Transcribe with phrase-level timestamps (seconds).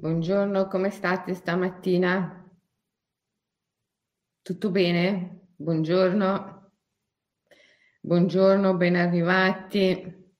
[0.00, 2.48] Buongiorno, come state stamattina?
[4.40, 5.48] Tutto bene?
[5.56, 6.70] Buongiorno,
[8.02, 10.36] buongiorno, ben arrivati.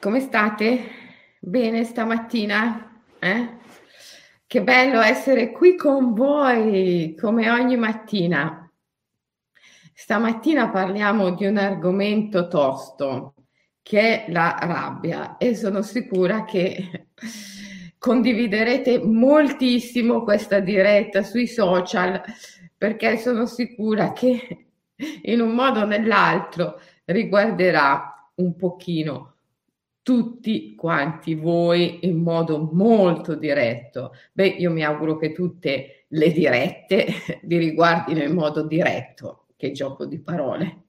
[0.00, 0.84] Come state?
[1.38, 3.02] Bene stamattina?
[3.18, 3.58] Eh?
[4.46, 8.72] Che bello essere qui con voi, come ogni mattina.
[9.92, 13.35] Stamattina parliamo di un argomento tosto
[13.86, 17.10] che è la rabbia e sono sicura che
[17.98, 22.20] condividerete moltissimo questa diretta sui social
[22.76, 24.70] perché sono sicura che
[25.22, 29.34] in un modo o nell'altro riguarderà un pochino
[30.02, 34.14] tutti quanti voi in modo molto diretto.
[34.32, 37.06] Beh, io mi auguro che tutte le dirette
[37.42, 40.85] vi riguardino in modo diretto, che gioco di parole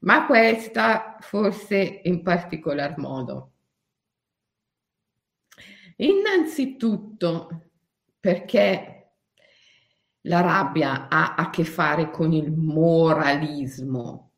[0.00, 3.52] ma questa forse in particolar modo.
[5.96, 7.70] Innanzitutto
[8.20, 8.92] perché
[10.22, 14.30] la rabbia ha a che fare con il moralismo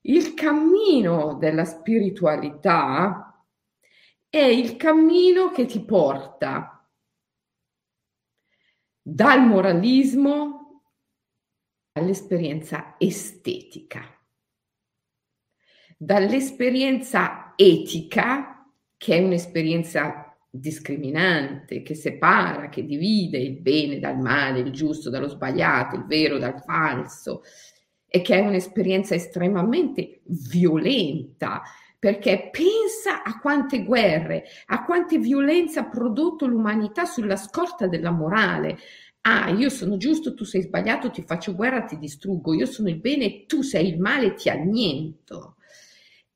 [0.02, 3.25] Il cammino della spiritualità
[4.40, 6.88] è il cammino che ti porta
[9.00, 10.82] dal moralismo
[11.92, 14.02] all'esperienza estetica,
[15.96, 24.72] dall'esperienza etica, che è un'esperienza discriminante, che separa, che divide il bene dal male, il
[24.72, 27.42] giusto dallo sbagliato, il vero dal falso,
[28.06, 31.62] e che è un'esperienza estremamente violenta,
[31.98, 38.78] perché pensa a quante guerre, a quante violenze ha prodotto l'umanità sulla scorta della morale.
[39.22, 43.00] Ah, io sono giusto, tu sei sbagliato, ti faccio guerra, ti distruggo, io sono il
[43.00, 45.56] bene, tu sei il male, ti anniento.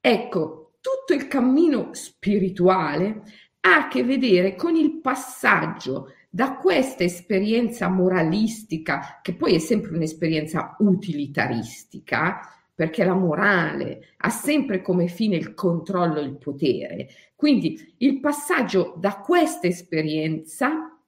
[0.01, 3.23] Ecco, tutto il cammino spirituale
[3.61, 9.95] ha a che vedere con il passaggio da questa esperienza moralistica, che poi è sempre
[9.95, 12.41] un'esperienza utilitaristica,
[12.81, 17.11] perché la morale ha sempre come fine il controllo e il potere.
[17.37, 20.99] Quindi il passaggio da questa esperienza,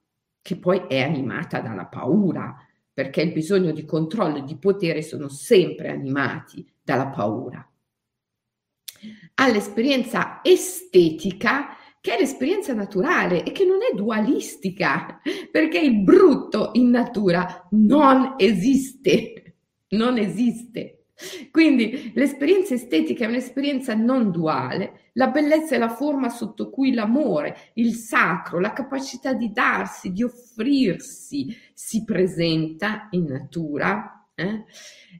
[0.43, 2.55] che poi è animata dalla paura,
[2.93, 7.67] perché il bisogno di controllo e di potere sono sempre animati dalla paura,
[9.37, 16.91] all'esperienza estetica che è l'esperienza naturale e che non è dualistica, perché il brutto in
[16.91, 19.55] natura non esiste,
[19.89, 20.99] non esiste.
[21.51, 27.57] Quindi l'esperienza estetica è un'esperienza non duale, la bellezza è la forma sotto cui l'amore,
[27.75, 34.27] il sacro, la capacità di darsi, di offrirsi si presenta in natura.
[34.35, 34.65] Eh?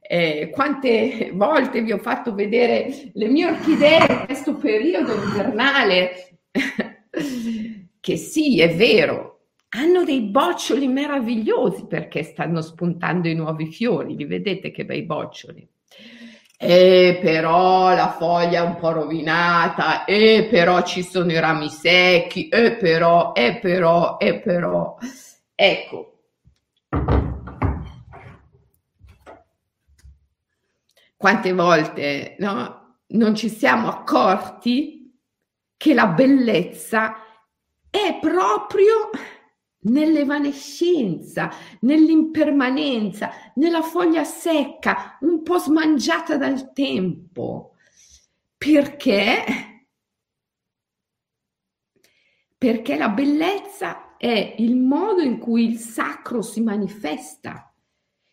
[0.01, 6.39] Eh, quante volte vi ho fatto vedere le mie orchidee in questo periodo invernale,
[7.99, 9.33] che sì, è vero,
[9.69, 15.67] hanno dei boccioli meravigliosi perché stanno spuntando i nuovi fiori, li vedete che bei boccioli
[16.65, 22.47] e però la foglia è un po' rovinata, e però ci sono i rami secchi,
[22.47, 24.95] e però, e però, e però.
[25.53, 26.09] Ecco.
[31.17, 35.19] Quante volte no, non ci siamo accorti
[35.75, 37.15] che la bellezza
[37.89, 39.09] è proprio
[39.83, 41.49] nell'evanescenza,
[41.81, 47.75] nell'impermanenza, nella foglia secca, un po' smangiata dal tempo.
[48.57, 49.43] Perché?
[52.57, 57.73] Perché la bellezza è il modo in cui il sacro si manifesta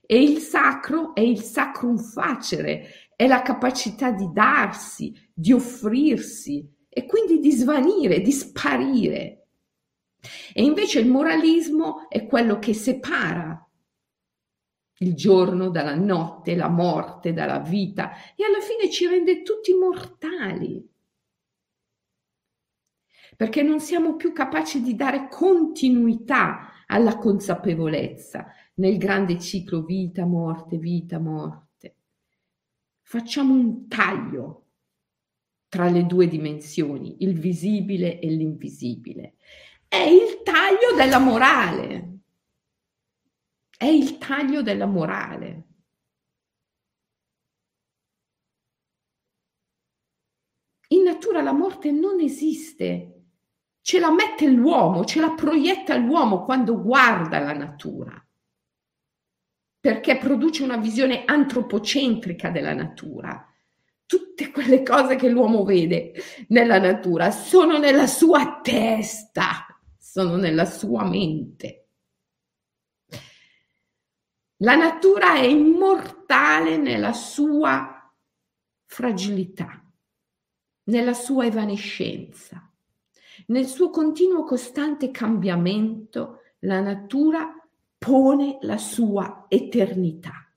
[0.01, 7.07] e il sacro è il sacrum facere, è la capacità di darsi, di offrirsi e
[7.07, 9.40] quindi di svanire, di sparire.
[10.53, 13.65] E invece il moralismo è quello che separa
[15.03, 20.87] il giorno dalla notte, la morte dalla vita e alla fine ci rende tutti mortali.
[23.37, 30.77] Perché non siamo più capaci di dare continuità alla consapevolezza nel grande ciclo vita, morte,
[30.77, 31.95] vita, morte.
[33.01, 34.67] Facciamo un taglio
[35.69, 39.37] tra le due dimensioni, il visibile e l'invisibile
[39.91, 42.21] è il taglio della morale.
[43.77, 45.65] È il taglio della morale.
[50.89, 53.25] In natura la morte non esiste.
[53.83, 58.25] ce la mette l'uomo, ce la proietta l'uomo quando guarda la natura,
[59.81, 63.45] perché produce una visione antropocentrica della natura.
[64.07, 66.13] Tutte quelle cose che l'uomo vede
[66.49, 69.67] nella natura sono nella sua testa,
[70.11, 71.87] sono nella sua mente.
[74.57, 78.13] La natura è immortale nella sua
[78.87, 79.89] fragilità,
[80.87, 82.69] nella sua evanescenza.
[83.47, 87.55] Nel suo continuo costante cambiamento, la natura
[87.97, 90.50] pone la sua eternità.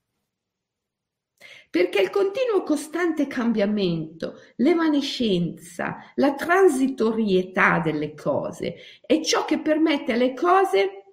[1.74, 10.36] Perché il continuo costante cambiamento, l'evanescenza, la transitorietà delle cose è ciò che permette alle
[10.36, 11.06] cose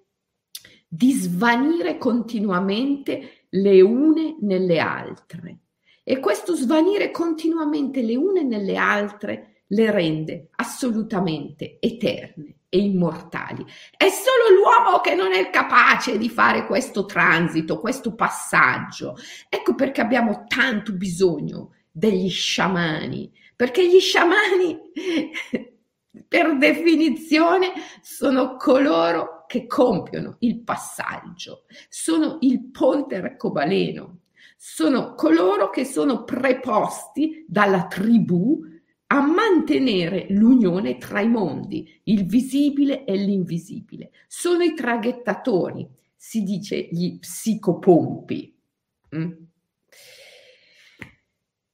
[0.87, 5.61] di svanire continuamente le une nelle altre.
[6.05, 13.65] E questo svanire continuamente le une nelle altre le rende assolutamente eterne e immortali.
[13.97, 19.17] È solo l'uomo che non è capace di fare questo transito, questo passaggio.
[19.49, 24.79] Ecco perché abbiamo tanto bisogno degli sciamani, perché gli sciamani
[26.27, 34.21] per definizione sono coloro che compiono il passaggio, sono il ponte arcobaleno,
[34.57, 38.70] sono coloro che sono preposti dalla tribù
[39.13, 44.13] a mantenere l'unione tra i mondi, il visibile e l'invisibile.
[44.29, 48.57] Sono i traghettatori, si dice gli psicopompi.
[49.17, 49.31] Mm?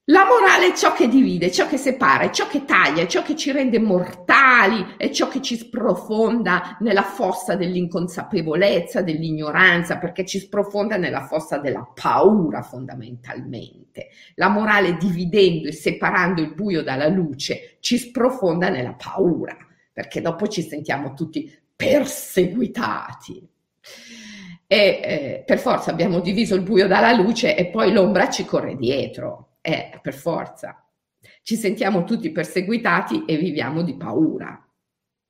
[0.08, 3.22] La morale è ciò che divide, ciò che separa, è ciò che taglia, è ciò
[3.22, 10.38] che ci rende mortali, è ciò che ci sprofonda nella fossa dell'inconsapevolezza, dell'ignoranza, perché ci
[10.38, 14.10] sprofonda nella fossa della paura fondamentalmente.
[14.36, 19.56] La morale dividendo e separando il buio dalla luce ci sprofonda nella paura,
[19.92, 23.44] perché dopo ci sentiamo tutti perseguitati.
[24.68, 28.76] E eh, per forza abbiamo diviso il buio dalla luce e poi l'ombra ci corre
[28.76, 30.88] dietro è per forza.
[31.42, 34.64] Ci sentiamo tutti perseguitati e viviamo di paura.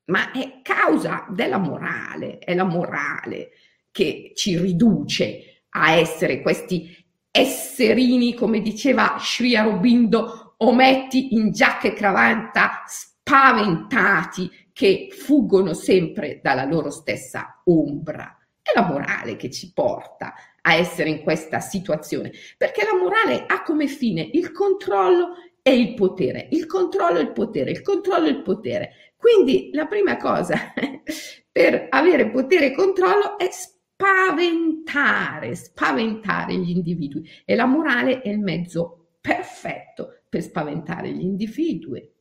[0.08, 3.52] Ma è causa della morale, è la morale
[3.90, 6.94] che ci riduce a essere questi
[7.30, 16.64] esserini, come diceva Sri Aurobindo, ometti in giacca e cravatta spaventati che fuggono sempre dalla
[16.66, 18.36] loro stessa ombra.
[18.60, 20.34] È la morale che ci porta
[20.66, 25.94] a essere in questa situazione, perché la morale ha come fine il controllo e il
[25.94, 28.90] potere, il controllo e il potere, il controllo e il potere.
[29.16, 30.72] Quindi la prima cosa
[31.50, 38.40] per avere potere e controllo è spaventare, spaventare gli individui e la morale è il
[38.40, 42.12] mezzo perfetto per spaventare gli individui.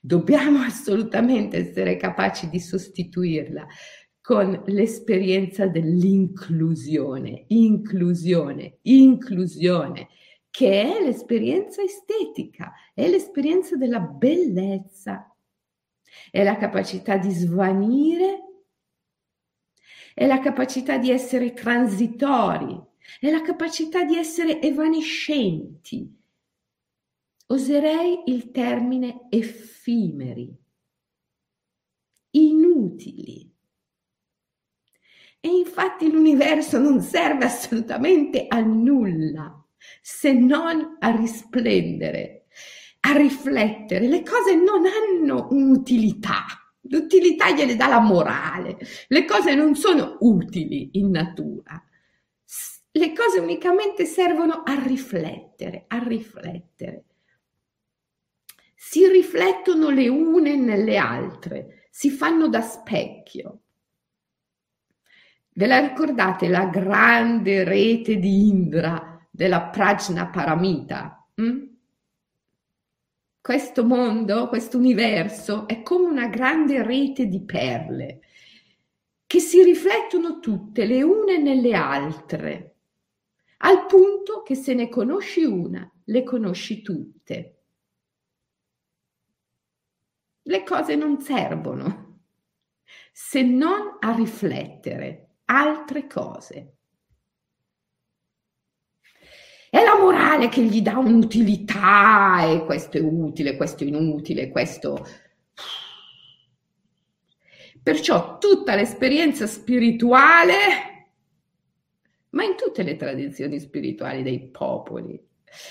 [0.00, 3.66] Dobbiamo assolutamente essere capaci di sostituirla
[4.30, 10.08] con l'esperienza dell'inclusione, inclusione, inclusione,
[10.50, 15.36] che è l'esperienza estetica, è l'esperienza della bellezza,
[16.30, 18.42] è la capacità di svanire,
[20.14, 22.80] è la capacità di essere transitori,
[23.18, 26.08] è la capacità di essere evanescenti.
[27.46, 30.56] Oserei il termine effimeri,
[32.30, 33.49] inutili
[35.40, 39.60] e infatti l'universo non serve assolutamente a nulla
[40.02, 42.46] se non a risplendere,
[43.00, 44.06] a riflettere.
[44.06, 46.44] Le cose non hanno un'utilità.
[46.82, 48.78] L'utilità gliele dà la morale.
[49.08, 51.82] Le cose non sono utili in natura.
[52.92, 57.04] Le cose unicamente servono a riflettere, a riflettere.
[58.74, 63.60] Si riflettono le une nelle altre, si fanno da specchio.
[65.52, 71.26] Ve la ricordate la grande rete di Indra della Prajna Paramita?
[71.40, 71.64] Mm?
[73.40, 78.20] Questo mondo, questo universo è come una grande rete di perle
[79.26, 82.74] che si riflettono tutte le une nelle altre,
[83.58, 87.62] al punto che se ne conosci una, le conosci tutte.
[90.42, 92.18] Le cose non servono
[93.12, 96.74] se non a riflettere altre cose.
[99.68, 105.06] È la morale che gli dà un'utilità e questo è utile, questo è inutile, questo...
[107.82, 110.58] Perciò tutta l'esperienza spirituale,
[112.30, 115.18] ma in tutte le tradizioni spirituali dei popoli,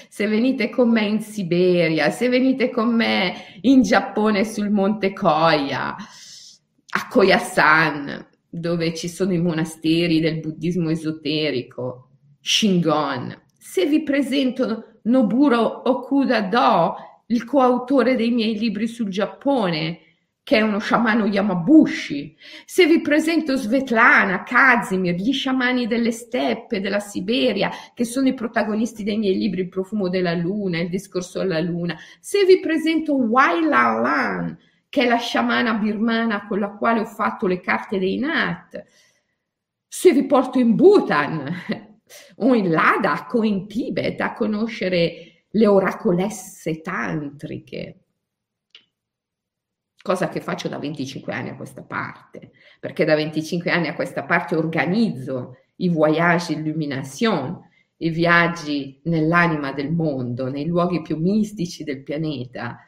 [0.09, 5.95] se venite con me in Siberia, se venite con me in Giappone sul Monte Koya,
[6.91, 12.09] a Koyasan, dove ci sono i monasteri del buddismo esoterico,
[12.41, 16.95] Shingon, se vi presento Noburo Okuda Do,
[17.27, 19.99] il coautore dei miei libri sul Giappone,
[20.41, 26.99] che è uno sciamano Yamabushi, se vi presento Svetlana, Kazimir, gli sciamani delle steppe, della
[26.99, 31.59] Siberia, che sono i protagonisti dei miei libri Il profumo della luna, Il discorso alla
[31.59, 34.57] luna, se vi presento Wai Lan,
[34.89, 38.83] che è la sciamana birmana con la quale ho fatto le carte dei Nat,
[39.87, 41.53] se vi porto in Bhutan
[42.37, 47.99] o in Ladakh o in Tibet a conoscere le oracolesse tantriche,
[50.01, 54.23] cosa che faccio da 25 anni a questa parte, perché da 25 anni a questa
[54.23, 57.59] parte organizzo i voyage illumination,
[57.97, 62.85] i viaggi nell'anima del mondo, nei luoghi più mistici del pianeta.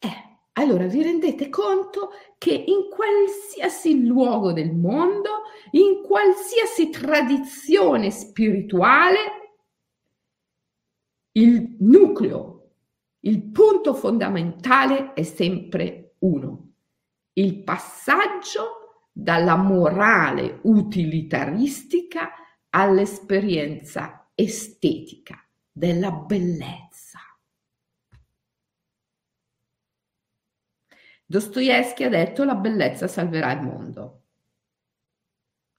[0.00, 5.42] Eh, allora vi rendete conto che in qualsiasi luogo del mondo,
[5.72, 9.18] in qualsiasi tradizione spirituale,
[11.32, 12.60] il nucleo
[13.22, 16.72] il punto fondamentale è sempre uno,
[17.34, 22.30] il passaggio dalla morale utilitaristica
[22.70, 25.36] all'esperienza estetica
[25.70, 27.18] della bellezza.
[31.30, 34.22] Dostoevsky ha detto la bellezza salverà il mondo.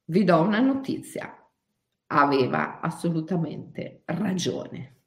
[0.06, 1.46] Vi do una notizia.
[2.06, 5.00] Aveva assolutamente ragione.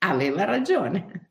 [0.00, 1.30] Aveva ragione.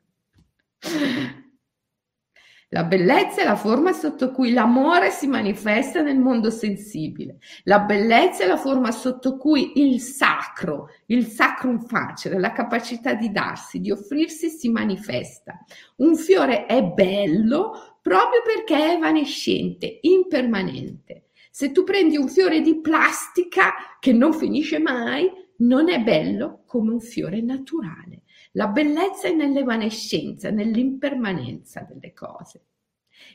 [2.71, 7.37] La bellezza è la forma sotto cui l'amore si manifesta nel mondo sensibile.
[7.65, 13.31] La bellezza è la forma sotto cui il sacro, il sacrum facere, la capacità di
[13.31, 15.63] darsi, di offrirsi si manifesta.
[15.97, 21.27] Un fiore è bello proprio perché è evanescente, impermanente.
[21.51, 26.93] Se tu prendi un fiore di plastica che non finisce mai, non è bello come
[26.93, 28.23] un fiore naturale.
[28.53, 32.65] La bellezza è nell'evanescenza, nell'impermanenza delle cose.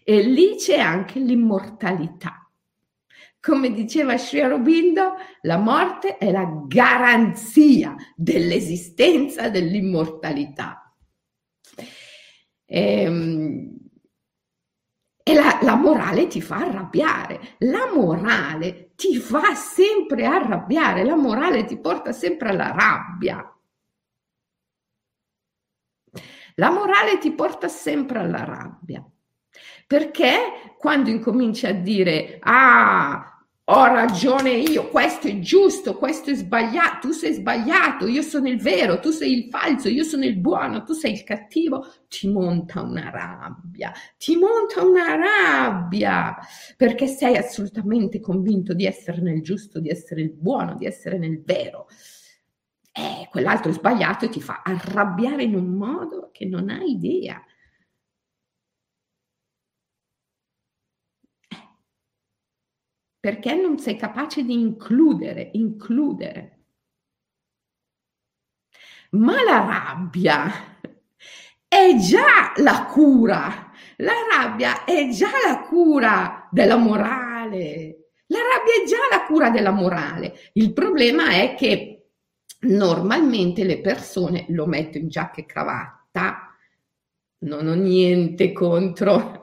[0.03, 2.51] E lì c'è anche l'immortalità.
[3.39, 10.93] Come diceva Sri Aurobindo, la morte è la garanzia dell'esistenza dell'immortalità.
[12.67, 13.84] Ehm,
[15.27, 21.65] e la, la, morale ti fa arrabbiare, la morale ti fa sempre arrabbiare, la morale
[21.65, 23.49] ti porta sempre alla rabbia.
[26.57, 29.03] La morale ti porta sempre alla rabbia,
[29.87, 33.34] perché quando incominci a dire, ah,
[33.67, 38.61] ho ragione io, questo è giusto, questo è sbagliato, tu sei sbagliato, io sono il
[38.61, 42.83] vero, tu sei il falso, io sono il buono, tu sei il cattivo, ti monta
[42.83, 46.37] una rabbia, ti monta una rabbia,
[46.77, 51.43] perché sei assolutamente convinto di essere nel giusto, di essere il buono, di essere nel
[51.43, 51.87] vero
[52.97, 57.43] eh, quell'altro è sbagliato e ti fa arrabbiare in un modo che non hai idea.
[63.25, 66.65] Perché non sei capace di includere, includere.
[69.13, 70.79] Ma la rabbia
[71.67, 78.87] è già la cura, la rabbia è già la cura della morale, la rabbia è
[78.87, 80.51] già la cura della morale.
[80.53, 82.09] Il problema è che
[82.67, 86.55] normalmente le persone lo metto in giacca e cravatta,
[87.39, 89.41] non ho niente contro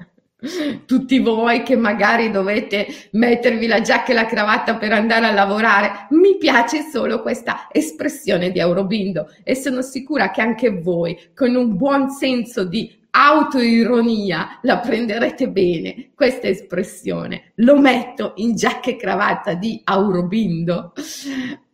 [0.86, 6.08] tutti voi che magari dovete mettervi la giacca e la cravatta per andare a lavorare,
[6.12, 11.78] mi piace solo questa espressione di Aurobindo e sono sicura che anche voi con un
[11.78, 17.52] buon senso di autoironia la prenderete bene questa espressione.
[17.56, 20.94] Lo metto in giacca e cravatta di Aurobindo.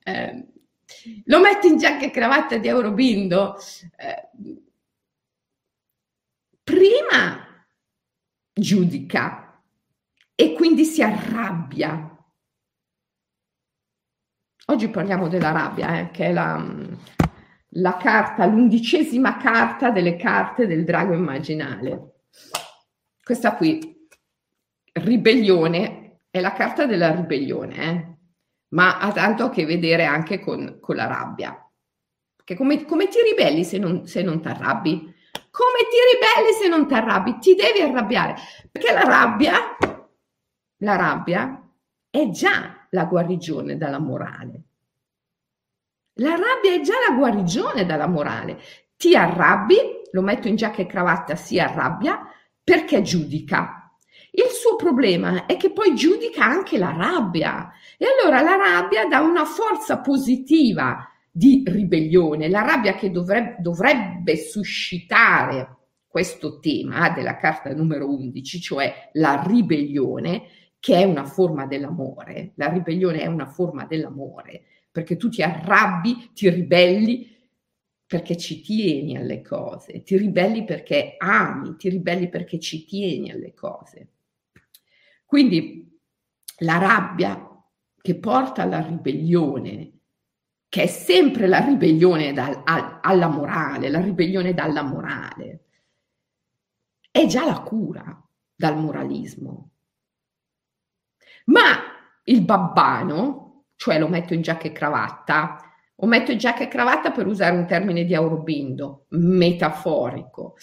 [0.04, 0.46] Eh,
[1.26, 3.56] lo mette in giacca e cravatta di Aurobindo,
[3.98, 4.30] eh,
[6.64, 7.47] prima
[8.58, 9.62] giudica
[10.36, 12.16] e quindi si arrabbia.
[14.70, 16.64] Oggi parliamo della rabbia, eh, che è la,
[17.70, 22.24] la carta, l'undicesima carta delle carte del drago immaginale.
[23.24, 24.08] Questa qui,
[24.94, 27.76] ribellione, è la carta della ribellione.
[27.76, 28.16] Eh?
[28.70, 31.54] ma ha tanto a che vedere anche con, con la rabbia.
[32.36, 35.14] Perché come, come ti ribelli se non, se non ti arrabbi?
[35.58, 37.40] Come ti ribelli se non ti arrabbi?
[37.40, 38.36] Ti devi arrabbiare,
[38.72, 39.76] perché la rabbia,
[40.82, 41.68] la rabbia
[42.12, 44.62] è già la guarigione dalla morale.
[46.20, 48.62] La rabbia è già la guarigione dalla morale.
[48.96, 49.78] Ti arrabbi,
[50.12, 52.20] lo metto in giacca e cravatta, si arrabbia
[52.64, 53.92] perché giudica.
[54.30, 59.22] Il suo problema è che poi giudica anche la rabbia e allora la rabbia dà
[59.22, 61.04] una forza positiva
[61.38, 65.76] di ribellione, la rabbia che dovrebbe, dovrebbe suscitare
[66.08, 70.48] questo tema della carta numero 11, cioè la ribellione,
[70.80, 72.54] che è una forma dell'amore.
[72.56, 77.36] La ribellione è una forma dell'amore, perché tu ti arrabbi, ti ribelli
[78.04, 83.54] perché ci tieni alle cose, ti ribelli perché ami, ti ribelli perché ci tieni alle
[83.54, 84.14] cose.
[85.24, 86.00] Quindi
[86.62, 87.48] la rabbia
[88.02, 89.97] che porta alla ribellione,
[90.70, 95.66] che è sempre la ribellione dal, al, alla morale, la ribellione dalla morale,
[97.12, 98.22] è già la cura
[98.56, 99.72] dal moralismo.
[101.46, 101.62] Ma
[102.26, 105.62] il babbano, cioè lo metto in giacca e cravatta,
[105.96, 110.56] o metto in giacca e cravatta per usare un termine di Aurobindo, metaforico,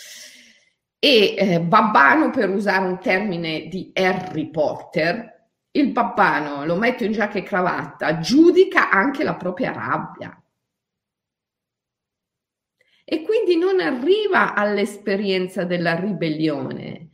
[0.99, 5.34] e eh, babbano per usare un termine di Harry Potter,
[5.77, 10.39] il babbano lo metto in giacca e cravatta, giudica anche la propria rabbia.
[13.05, 17.11] E quindi non arriva all'esperienza della ribellione,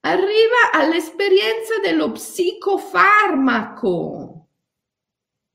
[0.00, 4.48] arriva all'esperienza dello psicofarmaco.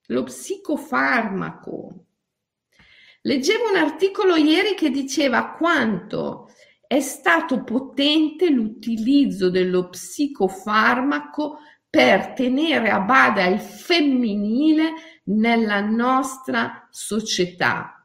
[0.07, 2.05] Lo psicofarmaco.
[3.21, 6.49] Leggevo un articolo ieri che diceva quanto
[6.85, 11.59] è stato potente l'utilizzo dello psicofarmaco
[11.93, 14.93] per tenere a bada il femminile
[15.25, 18.03] nella nostra società.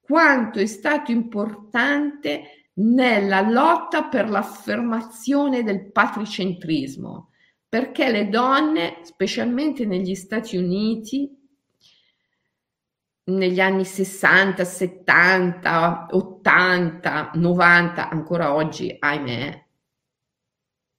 [0.00, 7.30] Quanto è stato importante nella lotta per l'affermazione del patricentrismo,
[7.68, 11.32] perché le donne, specialmente negli Stati Uniti,
[13.22, 19.67] negli anni 60, 70, 80, 90, ancora oggi, ahimè,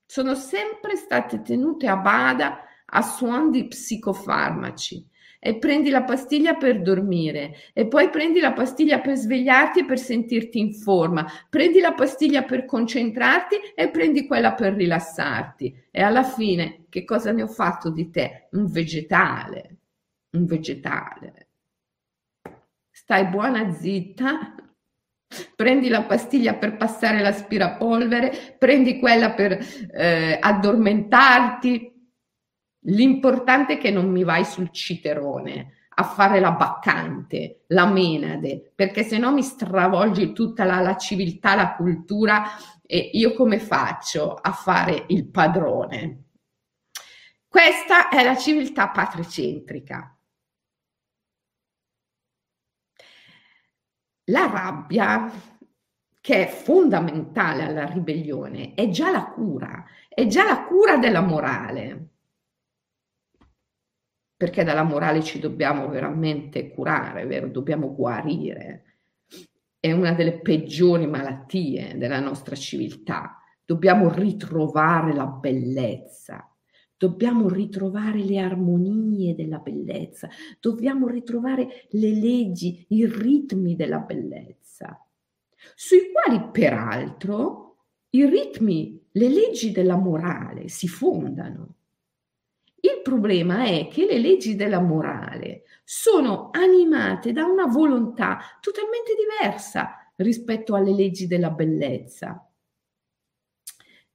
[0.09, 5.07] sono sempre state tenute a bada a suon di psicofarmaci.
[5.39, 9.99] E prendi la pastiglia per dormire e poi prendi la pastiglia per svegliarti e per
[9.99, 15.83] sentirti in forma, prendi la pastiglia per concentrarti e prendi quella per rilassarti.
[15.91, 18.47] E alla fine che cosa ne ho fatto di te?
[18.51, 19.77] Un vegetale,
[20.31, 21.47] un vegetale.
[22.89, 24.55] Stai buona zitta,
[25.55, 29.59] prendi la pastiglia per passare l'aspirapolvere, prendi quella per
[29.91, 31.89] eh, addormentarti,
[32.83, 39.03] L'importante è che non mi vai sul citerone a fare la baccante, la menade, perché
[39.03, 42.43] se no mi stravolgi tutta la, la civiltà, la cultura
[42.85, 46.23] e io come faccio a fare il padrone?
[47.45, 50.17] Questa è la civiltà patricentrica.
[54.29, 55.31] La rabbia,
[56.19, 62.09] che è fondamentale alla ribellione, è già la cura, è già la cura della morale
[64.39, 67.49] perché dalla morale ci dobbiamo veramente curare, vero?
[67.49, 68.99] Dobbiamo guarire.
[69.77, 73.37] È una delle peggiori malattie della nostra civiltà.
[73.65, 76.48] Dobbiamo ritrovare la bellezza,
[76.99, 80.27] dobbiamo ritrovare le armonie della bellezza,
[80.59, 85.01] dobbiamo ritrovare le leggi, i ritmi della bellezza,
[85.75, 87.77] sui quali peraltro
[88.09, 91.75] i ritmi, le leggi della morale si fondano.
[92.81, 100.11] Il problema è che le leggi della morale sono animate da una volontà totalmente diversa
[100.15, 102.45] rispetto alle leggi della bellezza.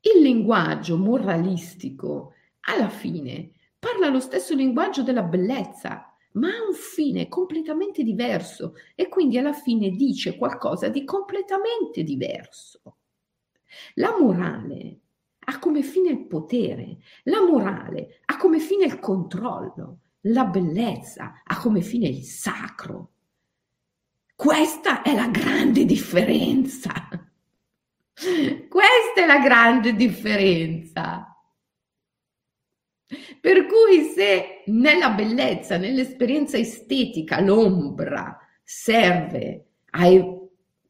[0.01, 2.34] Il linguaggio moralistico,
[2.67, 9.09] alla fine, parla lo stesso linguaggio della bellezza, ma ha un fine completamente diverso e
[9.09, 12.97] quindi alla fine dice qualcosa di completamente diverso.
[13.95, 15.01] La morale
[15.47, 21.61] ha come fine il potere, la morale ha come fine il controllo, la bellezza ha
[21.61, 23.11] come fine il sacro.
[24.35, 26.93] Questa è la grande differenza.
[28.15, 31.34] Questa è la grande differenza.
[33.45, 40.09] Per cui se nella bellezza, nell'esperienza estetica, l'ombra serve a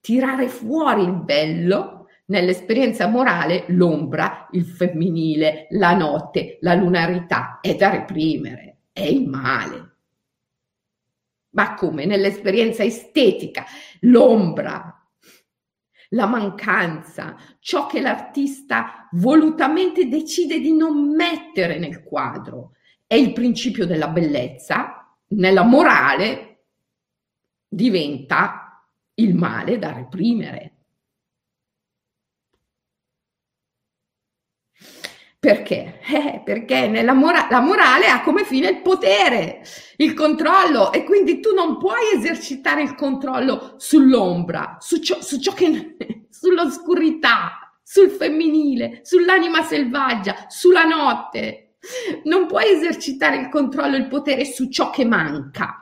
[0.00, 7.90] tirare fuori il bello, Nell'esperienza morale l'ombra, il femminile, la notte, la lunarità è da
[7.90, 9.96] reprimere, è il male.
[11.50, 13.66] Ma come nell'esperienza estetica
[14.00, 15.03] l'ombra,
[16.10, 22.72] la mancanza, ciò che l'artista volutamente decide di non mettere nel quadro,
[23.06, 26.64] è il principio della bellezza, nella morale
[27.68, 30.73] diventa il male da reprimere.
[35.44, 36.00] Perché?
[36.10, 39.60] Eh, perché mora- la morale ha come fine il potere,
[39.98, 45.52] il controllo e quindi tu non puoi esercitare il controllo sull'ombra, su ciò, su ciò
[45.52, 45.98] che,
[46.30, 51.74] sull'oscurità, sul femminile, sull'anima selvaggia, sulla notte.
[52.22, 55.78] Non puoi esercitare il controllo il potere su ciò che manca.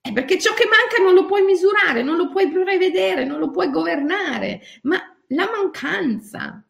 [0.00, 3.50] Eh, perché ciò che manca non lo puoi misurare, non lo puoi prevedere, non lo
[3.50, 4.96] puoi governare, ma
[5.28, 6.64] la mancanza,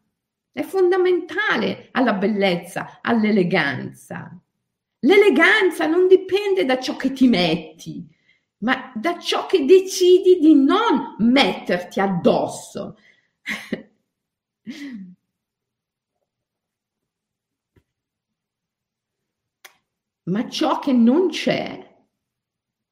[0.55, 4.41] è fondamentale alla bellezza, all'eleganza.
[4.99, 8.07] L'eleganza non dipende da ciò che ti metti,
[8.59, 12.97] ma da ciò che decidi di non metterti addosso.
[20.23, 21.93] ma ciò che non c'è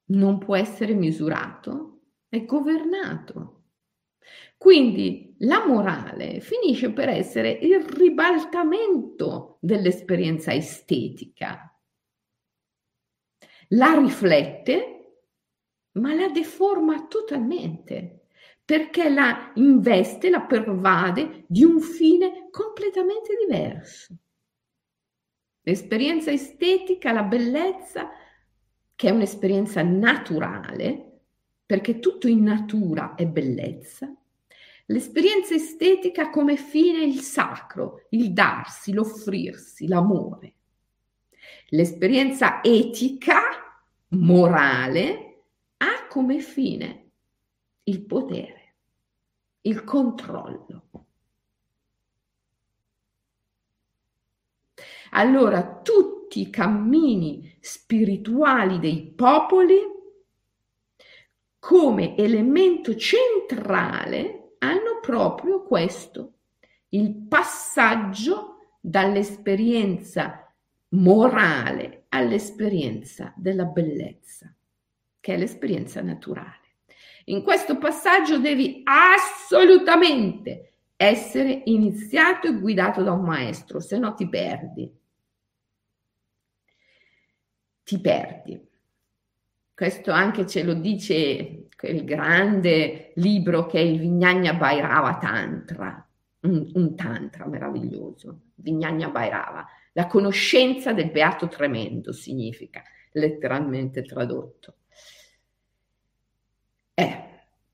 [0.08, 3.62] non può essere misurato e governato.
[4.58, 11.76] Quindi la morale finisce per essere il ribaltamento dell'esperienza estetica.
[13.68, 14.90] La riflette,
[15.92, 18.26] ma la deforma totalmente,
[18.64, 24.16] perché la investe, la pervade di un fine completamente diverso.
[25.62, 28.10] L'esperienza estetica, la bellezza,
[28.94, 31.22] che è un'esperienza naturale,
[31.66, 34.14] perché tutto in natura è bellezza,
[34.86, 40.54] L'esperienza estetica come fine il sacro, il darsi, l'offrirsi, l'amore.
[41.68, 43.40] L'esperienza etica,
[44.08, 45.44] morale,
[45.78, 47.10] ha come fine
[47.84, 48.74] il potere,
[49.62, 50.82] il controllo.
[55.12, 59.78] Allora tutti i cammini spirituali dei popoli
[61.58, 66.32] come elemento centrale hanno proprio questo,
[66.90, 70.52] il passaggio dall'esperienza
[70.90, 74.54] morale all'esperienza della bellezza,
[75.20, 76.62] che è l'esperienza naturale.
[77.26, 84.28] In questo passaggio devi assolutamente essere iniziato e guidato da un maestro, se no ti
[84.28, 84.92] perdi.
[87.82, 88.68] Ti perdi.
[89.74, 96.08] Questo anche ce lo dice quel grande libro che è il Vignagna Bhairava Tantra,
[96.40, 104.76] un, un tantra meraviglioso, Vignagna Bhairava, la conoscenza del beato tremendo significa, letteralmente tradotto.
[106.94, 107.24] Eh,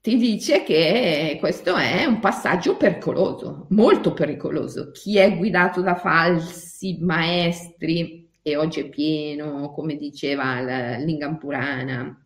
[0.01, 4.91] ti dice che questo è un passaggio pericoloso, molto pericoloso.
[4.91, 12.25] Chi è guidato da falsi maestri, e oggi è pieno, come diceva la Lingam Purana,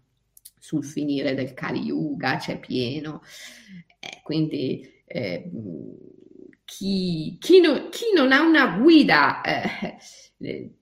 [0.64, 3.20] sul finire del Kali Yuga, c'è pieno.
[3.98, 5.50] Eh, quindi eh,
[6.64, 9.98] chi, chi, no, chi, non ha una guida eh,
[10.38, 10.74] eh,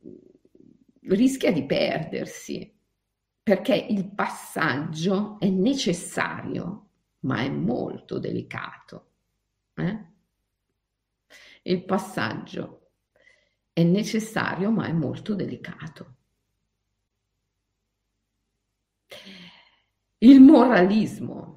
[1.08, 2.72] rischia di perdersi,
[3.42, 6.90] perché il passaggio è necessario,
[7.20, 9.10] ma è molto delicato.
[9.74, 9.98] Eh?
[11.62, 12.90] Il passaggio
[13.72, 16.14] è necessario, ma è molto delicato.
[20.22, 21.50] Il moralismo.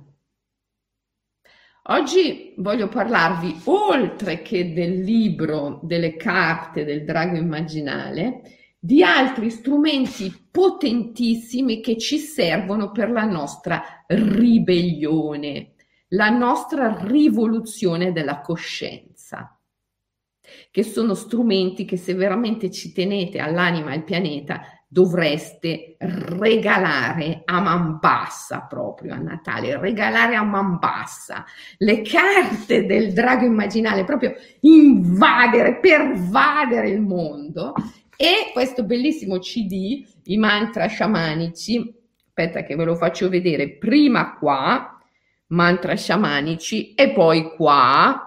[1.88, 8.42] Oggi voglio parlarvi, oltre che del libro, delle carte del drago immaginale,
[8.80, 15.74] di altri strumenti potentissimi che ci servono per la nostra ribellione,
[16.10, 19.60] la nostra rivoluzione della coscienza,
[20.72, 27.60] che sono strumenti che se veramente ci tenete all'anima e al pianeta dovreste regalare a
[27.60, 31.44] man bassa proprio a Natale, regalare a man bassa
[31.78, 37.74] le carte del drago immaginale, proprio invadere, pervadere il mondo.
[38.16, 41.94] E questo bellissimo CD, i mantra sciamanici,
[42.28, 44.98] aspetta che ve lo faccio vedere, prima qua,
[45.48, 48.26] mantra sciamanici e poi qua,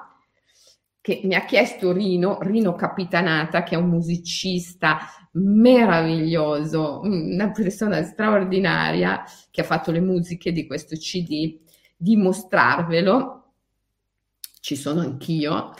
[1.00, 4.98] che mi ha chiesto Rino, Rino Capitanata, che è un musicista
[5.32, 11.58] meraviglioso, una persona straordinaria che ha fatto le musiche di questo CD,
[11.96, 13.52] di mostrarvelo.
[14.60, 15.72] Ci sono anch'io.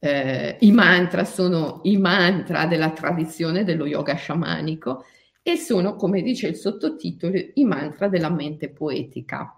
[0.00, 5.04] Eh, I mantra sono i mantra della tradizione dello yoga sciamanico
[5.42, 9.57] e sono, come dice il sottotitolo, i mantra della mente poetica.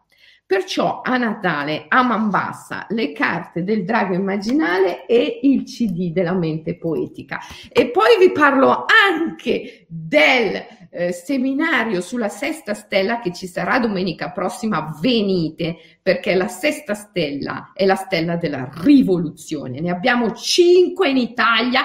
[0.51, 6.33] Perciò a Natale a man bassa le carte del drago immaginale e il CD della
[6.33, 7.39] mente poetica.
[7.71, 10.61] E poi vi parlo anche del
[10.91, 17.71] eh, seminario sulla sesta stella che ci sarà domenica prossima, venite perché la sesta stella
[17.73, 19.79] è la stella della rivoluzione.
[19.79, 21.83] Ne abbiamo cinque in Italia,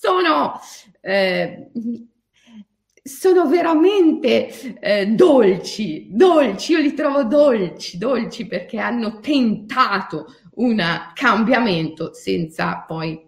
[0.00, 0.60] sono...
[1.00, 1.70] Eh,
[3.06, 4.48] sono veramente
[4.80, 10.82] eh, dolci, dolci, io li trovo dolci, dolci perché hanno tentato un
[11.14, 13.22] cambiamento senza poi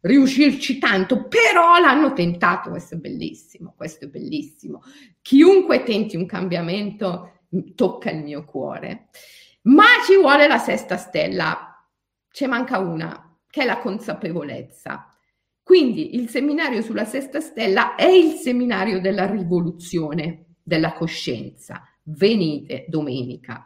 [0.00, 4.82] riuscirci tanto, però l'hanno tentato, questo è bellissimo, questo è bellissimo.
[5.22, 7.42] Chiunque tenti un cambiamento
[7.76, 9.10] tocca il mio cuore,
[9.62, 11.86] ma ci vuole la sesta stella,
[12.32, 15.09] ce manca una, che è la consapevolezza.
[15.70, 21.84] Quindi il seminario sulla sesta stella è il seminario della rivoluzione della coscienza.
[22.02, 23.64] Venite domenica.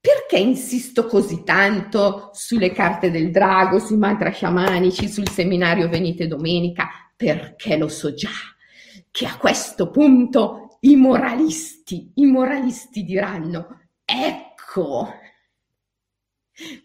[0.00, 6.88] Perché insisto così tanto sulle carte del drago, sui mantra sciamanici, sul seminario Venite domenica?
[7.14, 8.30] Perché lo so già
[9.10, 15.06] che a questo punto i moralisti, i moralisti diranno, ecco,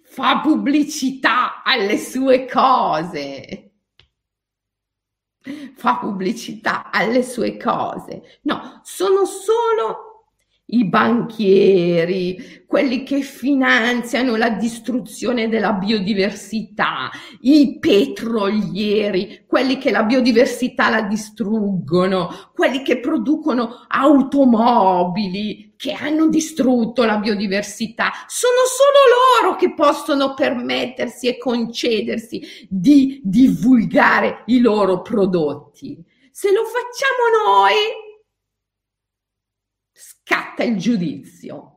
[0.03, 3.62] fa pubblicità alle sue cose
[5.75, 8.39] fa pubblicità alle sue cose.
[8.43, 10.12] No, sono solo
[10.65, 20.89] i banchieri, quelli che finanziano la distruzione della biodiversità, i petrolieri, quelli che la biodiversità
[20.89, 28.11] la distruggono, quelli che producono automobili che hanno distrutto la biodiversità.
[28.27, 36.01] Sono solo loro che possono permettersi e concedersi di divulgare i loro prodotti.
[36.31, 37.73] Se lo facciamo noi,
[40.23, 41.69] scatta il giudizio.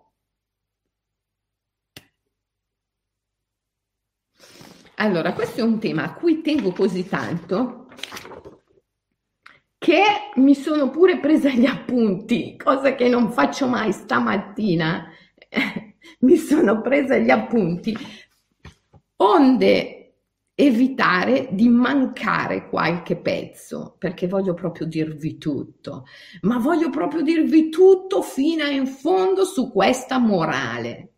[4.97, 7.89] Allora, questo è un tema a cui tengo così tanto
[9.79, 10.03] che
[10.37, 15.07] mi sono pure presa gli appunti, cosa che non faccio mai stamattina.
[16.21, 17.95] mi sono presa gli appunti,
[19.17, 19.96] onde
[20.59, 26.07] evitare di mancare qualche pezzo, perché voglio proprio dirvi tutto,
[26.41, 31.11] ma voglio proprio dirvi tutto fino in fondo su questa morale.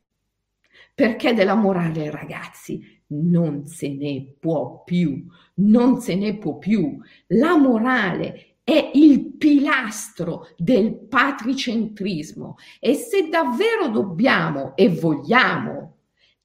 [0.92, 5.24] Perché della morale, ragazzi, non se ne può più,
[5.54, 6.98] non se ne può più.
[7.28, 15.97] La morale è il pilastro del patricentrismo e se davvero dobbiamo e vogliamo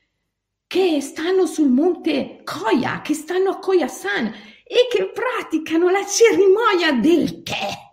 [0.70, 4.28] che stanno sul monte Koya, che stanno a Koyasan
[4.64, 7.88] e che praticano la cerimonia del tè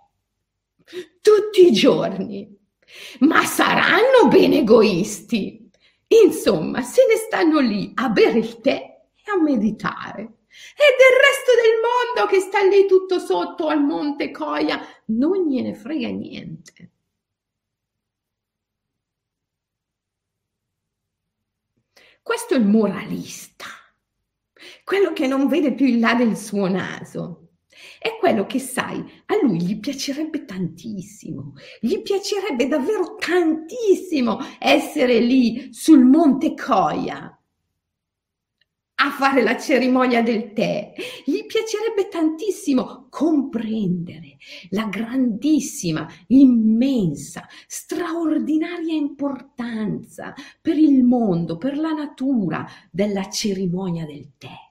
[1.23, 2.55] tutti i giorni.
[3.21, 5.71] Ma saranno ben egoisti.
[6.23, 10.21] Insomma, se ne stanno lì a bere il tè e a meditare.
[10.77, 15.75] E del resto del mondo che sta lì tutto sotto al monte Koya non gliene
[15.75, 16.91] frega niente.
[22.27, 23.67] Questo è il moralista,
[24.83, 27.51] quello che non vede più il là del suo naso.
[28.01, 35.73] È quello che sai, a lui gli piacerebbe tantissimo, gli piacerebbe davvero tantissimo essere lì
[35.73, 37.36] sul monte Coia.
[38.97, 40.93] A fare la cerimonia del tè.
[41.25, 44.37] Gli piacerebbe tantissimo comprendere
[44.71, 54.65] la grandissima, immensa, straordinaria importanza per il mondo, per la natura della cerimonia del tè.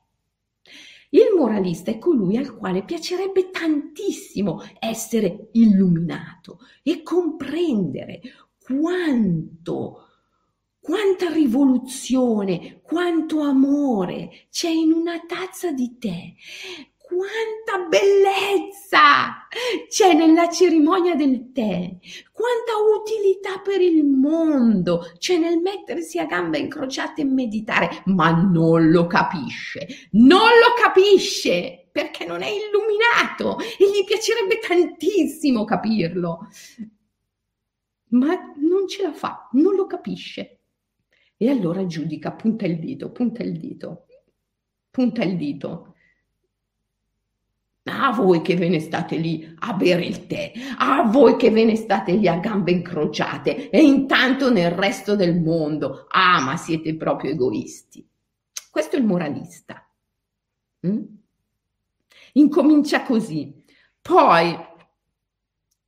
[1.09, 8.21] Il moralista è colui al quale piacerebbe tantissimo essere illuminato e comprendere
[8.61, 10.04] quanto
[10.85, 16.31] quanta rivoluzione, quanto amore c'è in una tazza di tè,
[16.95, 19.47] quanta bellezza
[19.89, 21.91] c'è nella cerimonia del tè,
[22.31, 28.91] quanta utilità per il mondo c'è nel mettersi a gambe incrociate e meditare, ma non
[28.91, 36.47] lo capisce, non lo capisce perché non è illuminato e gli piacerebbe tantissimo capirlo,
[38.09, 40.54] ma non ce la fa, non lo capisce.
[41.37, 44.05] E allora giudica, punta il dito, punta il dito,
[44.89, 45.95] punta il dito.
[47.87, 51.65] A voi che ve ne state lì a bere il tè, a voi che ve
[51.65, 56.95] ne state lì a gambe incrociate e intanto nel resto del mondo, ah ma siete
[56.95, 58.07] proprio egoisti.
[58.71, 59.87] Questo è il moralista.
[60.87, 61.03] Mm?
[62.33, 63.63] Incomincia così,
[64.01, 64.57] poi,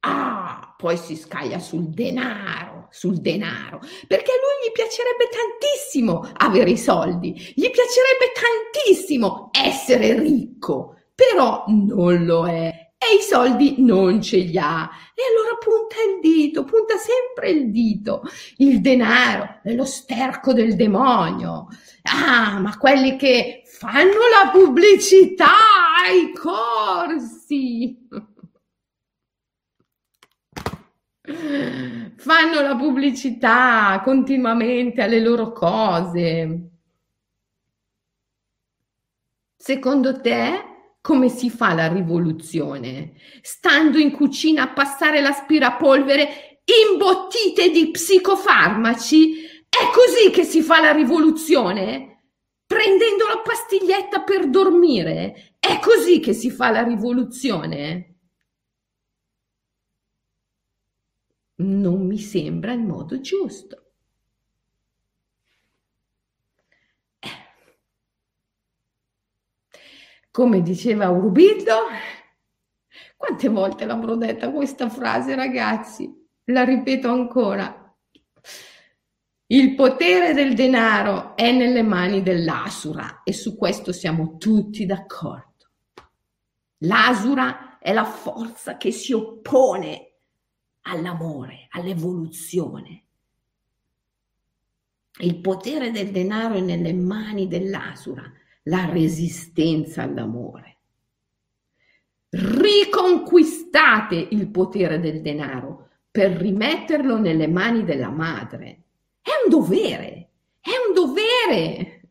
[0.01, 6.71] ah, poi si scaglia sul denaro sul denaro, perché a lui gli piacerebbe tantissimo avere
[6.71, 14.21] i soldi, gli piacerebbe tantissimo essere ricco, però non lo è e i soldi non
[14.21, 14.89] ce li ha.
[15.13, 18.23] E allora punta il dito, punta sempre il dito.
[18.57, 21.67] Il denaro è lo sterco del demonio.
[22.03, 25.53] Ah, ma quelli che fanno la pubblicità
[26.03, 28.07] ai corsi.
[31.33, 36.69] Fanno la pubblicità continuamente alle loro cose.
[39.57, 40.63] Secondo te
[41.01, 43.13] come si fa la rivoluzione?
[43.41, 46.61] Stando in cucina a passare l'aspirapolvere
[46.91, 49.45] imbottite di psicofarmaci?
[49.69, 52.31] È così che si fa la rivoluzione?
[52.65, 55.55] Prendendo la pastiglietta per dormire?
[55.59, 58.16] È così che si fa la rivoluzione?
[61.57, 63.83] Non mi sembra il modo giusto.
[70.31, 71.73] Come diceva Urbito,
[73.15, 76.13] quante volte l'avrò detta questa frase, ragazzi?
[76.45, 77.83] La ripeto ancora.
[79.47, 85.69] Il potere del denaro è nelle mani dell'asura e su questo siamo tutti d'accordo.
[86.81, 90.06] L'asura è la forza che si oppone
[90.87, 93.03] all'amore, all'evoluzione.
[95.19, 98.23] Il potere del denaro è nelle mani dell'asura,
[98.63, 100.75] la resistenza all'amore.
[102.29, 108.83] Riconquistate il potere del denaro per rimetterlo nelle mani della madre.
[109.21, 112.01] È un dovere, è un dovere.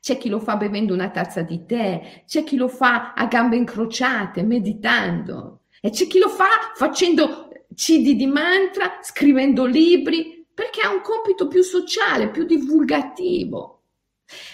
[0.00, 3.56] C'è chi lo fa bevendo una tazza di tè, c'è chi lo fa a gambe
[3.56, 10.90] incrociate, meditando, e c'è chi lo fa facendo cd di mantra, scrivendo libri, perché ha
[10.90, 13.82] un compito più sociale, più divulgativo.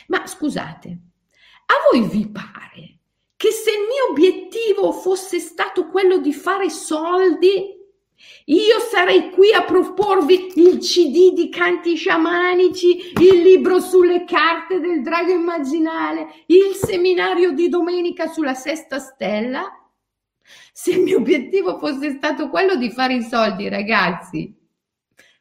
[0.08, 0.98] Ma scusate,
[1.66, 2.98] a voi vi pare
[3.36, 7.74] che se il mio obiettivo fosse stato quello di fare soldi,
[8.46, 15.02] io sarei qui a proporvi il CD di canti sciamanici, il libro sulle carte del
[15.02, 19.70] drago immaginale, il seminario di domenica sulla sesta stella?
[20.78, 24.54] Se il mio obiettivo fosse stato quello di fare i soldi, ragazzi,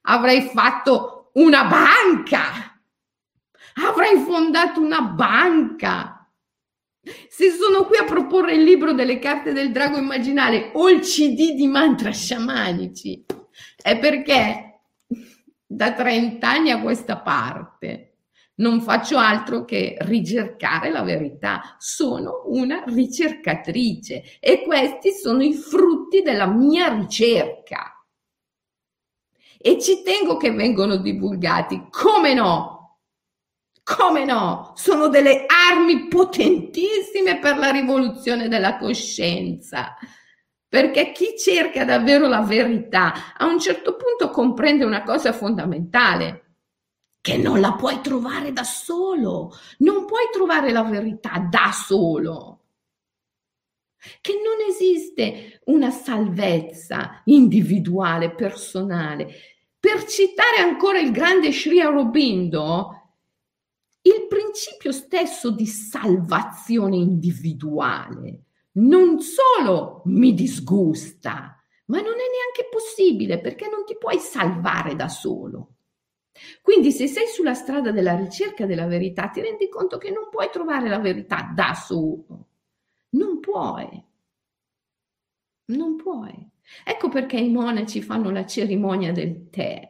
[0.04, 2.80] avrei fatto una banca.
[3.86, 6.26] Avrei fondato una banca.
[7.28, 11.54] Se sono qui a proporre il libro delle carte del drago immaginale o il CD
[11.54, 13.26] di mantra sciamanici,
[13.82, 14.84] è perché
[15.66, 18.15] da 30 anni a questa parte
[18.58, 21.76] non faccio altro che ricercare la verità.
[21.78, 27.92] Sono una ricercatrice e questi sono i frutti della mia ricerca.
[29.58, 31.88] E ci tengo che vengano divulgati.
[31.90, 33.00] Come no?
[33.84, 34.74] Come no?
[34.76, 39.96] Sono delle armi potentissime per la rivoluzione della coscienza.
[40.68, 46.45] Perché chi cerca davvero la verità a un certo punto comprende una cosa fondamentale
[47.26, 52.66] che non la puoi trovare da solo, non puoi trovare la verità da solo,
[54.22, 59.34] che non esiste una salvezza individuale, personale.
[59.80, 63.14] Per citare ancora il grande Sri Aurobindo,
[64.04, 73.42] il principio stesso di salvazione individuale non solo mi disgusta, ma non è neanche possibile
[73.42, 75.75] perché non ti puoi salvare da solo.
[76.62, 80.50] Quindi se sei sulla strada della ricerca della verità, ti rendi conto che non puoi
[80.52, 82.48] trovare la verità da solo.
[83.10, 84.04] Non puoi.
[85.68, 86.50] Non puoi.
[86.84, 89.88] Ecco perché i monaci fanno la cerimonia del tè,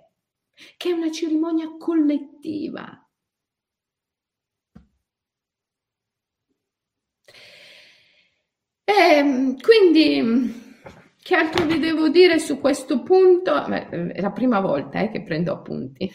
[0.78, 3.00] che è una cerimonia collettiva.
[8.88, 10.64] E ehm, quindi
[11.22, 13.54] che altro vi devo dire su questo punto?
[13.66, 16.12] È la prima volta eh, che prendo appunti,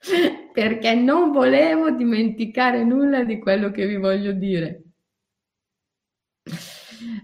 [0.52, 4.82] perché non volevo dimenticare nulla di quello che vi voglio dire.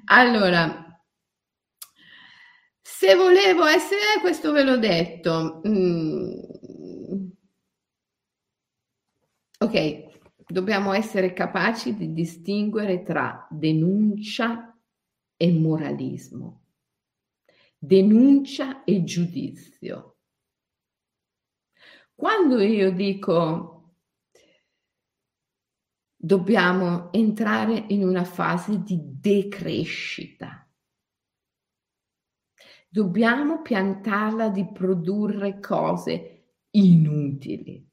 [0.06, 1.00] Allora,
[2.80, 5.62] se volevo essere, questo ve l'ho detto.
[5.66, 6.32] Mm.
[9.58, 10.04] Ok,
[10.46, 14.76] dobbiamo essere capaci di distinguere tra denuncia
[15.36, 16.64] e moralismo
[17.84, 20.13] denuncia e giudizio.
[22.16, 23.96] Quando io dico
[26.14, 30.66] dobbiamo entrare in una fase di decrescita,
[32.88, 37.84] dobbiamo piantarla di produrre cose inutili.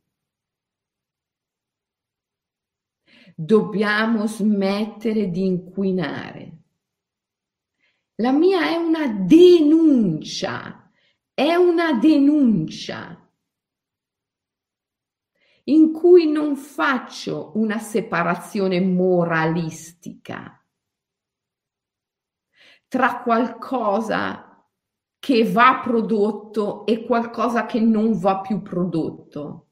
[3.36, 6.59] Dobbiamo smettere di inquinare.
[8.15, 10.91] La mia è una denuncia,
[11.34, 13.20] è una denuncia
[15.66, 20.55] in cui non faccio una separazione moralistica
[22.88, 24.68] tra qualcosa
[25.18, 29.68] che va prodotto e qualcosa che non va più prodotto.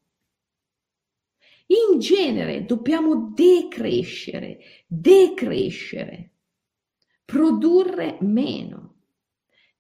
[1.66, 6.34] In genere dobbiamo decrescere, decrescere
[7.26, 9.02] produrre meno.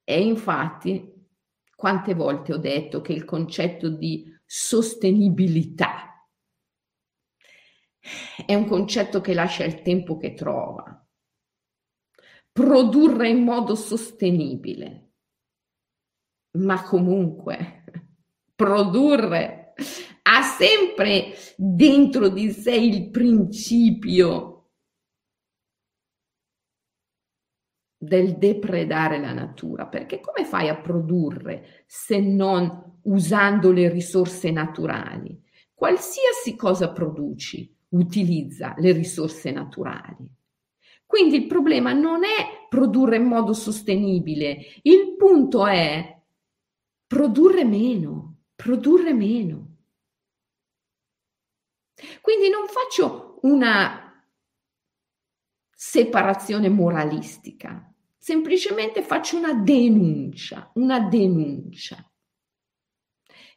[0.03, 1.13] E infatti,
[1.75, 6.27] quante volte ho detto che il concetto di sostenibilità.
[8.43, 11.07] È un concetto che lascia il tempo che trova.
[12.51, 15.11] Produrre in modo sostenibile,
[16.57, 17.83] ma comunque
[18.55, 19.75] produrre
[20.23, 24.71] ha sempre dentro di sé il principio
[27.95, 35.37] del depredare la natura, perché come fai a produrre se non usando le risorse naturali?
[35.73, 40.29] Qualsiasi cosa produci utilizza le risorse naturali.
[41.05, 46.21] Quindi il problema non è produrre in modo sostenibile, il punto è
[47.07, 49.67] produrre meno, produrre meno.
[52.21, 54.23] Quindi non faccio una
[55.71, 62.08] separazione moralistica, semplicemente faccio una denuncia, una denuncia,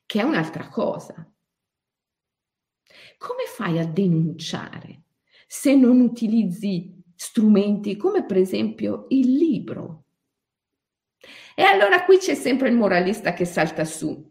[0.06, 1.14] che è un'altra cosa.
[3.18, 5.02] Come fai a denunciare
[5.46, 10.04] se non utilizzi strumenti come per esempio il libro?
[11.54, 14.30] E allora qui c'è sempre il moralista che salta su.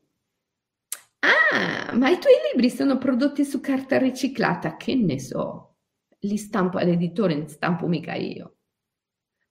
[1.20, 5.76] Ah, ma i tuoi libri sono prodotti su carta riciclata, che ne so,
[6.20, 8.58] li stampo all'editore, ne stampo mica io.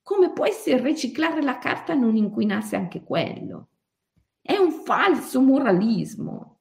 [0.02, 3.69] Come può essere riciclare la carta non inquinasse anche quello?
[4.42, 6.60] È un falso moralismo.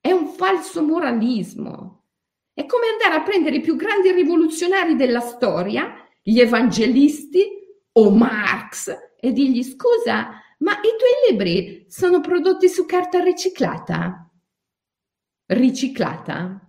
[0.00, 2.04] È un falso moralismo.
[2.52, 7.46] È come andare a prendere i più grandi rivoluzionari della storia, gli evangelisti
[7.92, 14.28] o Marx, e dirgli scusa, ma i tuoi libri sono prodotti su carta riciclata?
[15.46, 16.67] Riciclata?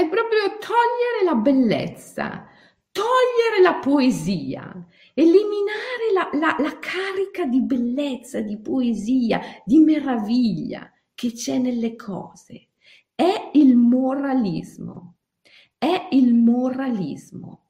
[0.00, 2.46] È proprio togliere la bellezza,
[2.90, 11.32] togliere la poesia, eliminare la, la, la carica di bellezza, di poesia, di meraviglia che
[11.32, 12.68] c'è nelle cose.
[13.14, 15.16] È il moralismo,
[15.76, 17.66] è il moralismo.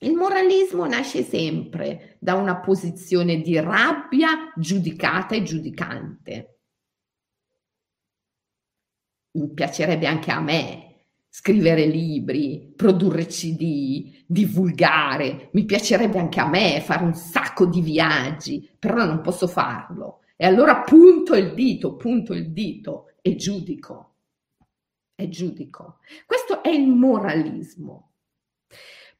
[0.00, 6.59] Il moralismo nasce sempre da una posizione di rabbia giudicata e giudicante
[9.54, 10.84] piacerebbe anche a me
[11.32, 18.68] scrivere libri, produrre CD, divulgare, mi piacerebbe anche a me fare un sacco di viaggi,
[18.78, 20.20] però non posso farlo.
[20.36, 24.14] E allora punto il dito, punto il dito e giudico.
[25.14, 25.98] E giudico.
[26.26, 28.12] Questo è il moralismo.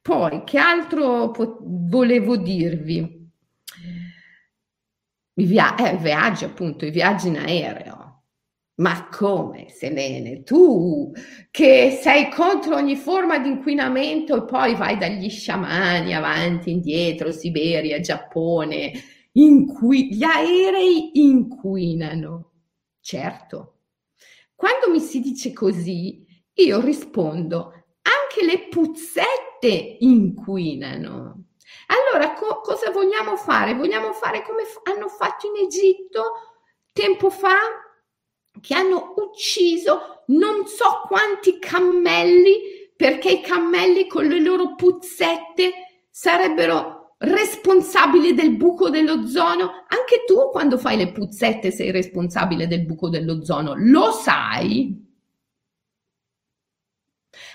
[0.01, 3.29] Poi, che altro po- volevo dirvi?
[5.35, 8.00] I via- eh, viaggi, appunto, i viaggi in aereo.
[8.81, 11.11] Ma come, Selene, tu
[11.51, 17.99] che sei contro ogni forma di inquinamento e poi vai dagli sciamani avanti, indietro, Siberia,
[17.99, 18.91] Giappone,
[19.33, 22.49] inqui- gli aerei inquinano.
[22.99, 23.75] Certo,
[24.55, 31.49] quando mi si dice così, io rispondo, anche le puzzette inquinano.
[31.87, 33.75] Allora, co- cosa vogliamo fare?
[33.75, 36.23] Vogliamo fare come f- hanno fatto in Egitto
[36.93, 37.55] tempo fa?
[38.59, 45.71] Che hanno ucciso non so quanti cammelli perché i cammelli con le loro puzzette
[46.09, 49.85] sarebbero responsabili del buco dell'ozono.
[49.87, 55.09] Anche tu quando fai le puzzette sei responsabile del buco dell'ozono, lo sai?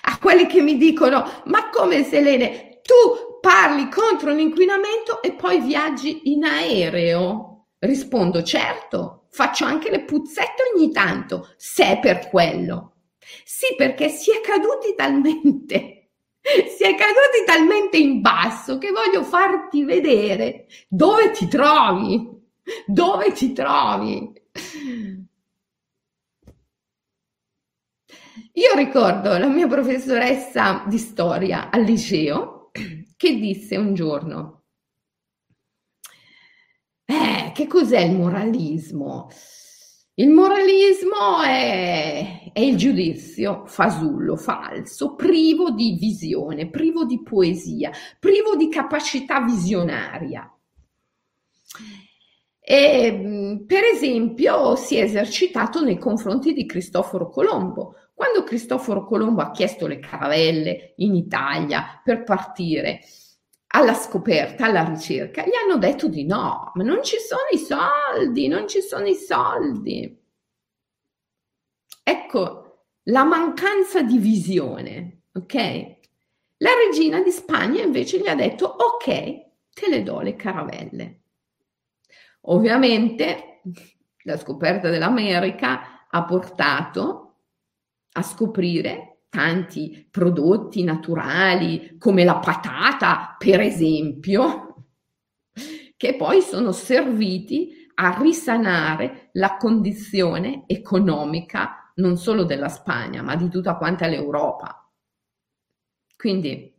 [0.03, 6.31] A quelli che mi dicono, ma come Selene, tu parli contro l'inquinamento e poi viaggi
[6.31, 7.67] in aereo?
[7.79, 12.93] Rispondo, certo, faccio anche le puzzette ogni tanto, se è per quello.
[13.43, 16.09] Sì, perché si è caduti talmente,
[16.41, 22.29] si è caduti talmente in basso che voglio farti vedere dove ti trovi,
[22.85, 24.33] dove ti trovi.
[28.53, 32.71] Io ricordo la mia professoressa di storia al liceo
[33.15, 34.63] che disse un giorno,
[37.05, 39.31] eh, che cos'è il moralismo?
[40.13, 47.89] Il moralismo è, è, il giudizio fasullo, falso, privo di visione, privo di poesia,
[48.19, 50.55] privo di capacità visionaria.
[52.59, 57.95] E, per esempio, si è esercitato nei confronti di Cristoforo Colombo.
[58.13, 63.01] Quando Cristoforo Colombo ha chiesto le caravelle in Italia per partire,
[63.67, 68.47] alla scoperta, alla ricerca, gli hanno detto di no, ma non ci sono i soldi,
[68.47, 70.25] non ci sono i soldi.
[72.03, 75.95] Ecco la mancanza di visione, ok?
[76.57, 81.21] La regina di Spagna invece gli ha detto ok, te le do le caravelle.
[82.41, 83.61] Ovviamente
[84.23, 87.35] la scoperta dell'America ha portato
[88.13, 94.85] a scoprire tanti prodotti naturali come la patata, per esempio,
[95.95, 103.49] che poi sono serviti a risanare la condizione economica non solo della Spagna, ma di
[103.49, 104.87] tutta quanta l'Europa.
[106.15, 106.73] Quindi,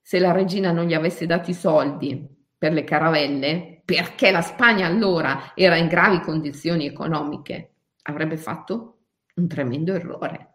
[0.00, 4.86] se la regina non gli avesse dato i soldi per le caravelle, perché la Spagna
[4.86, 8.98] allora era in gravi condizioni economiche, avrebbe fatto
[9.36, 10.51] un tremendo errore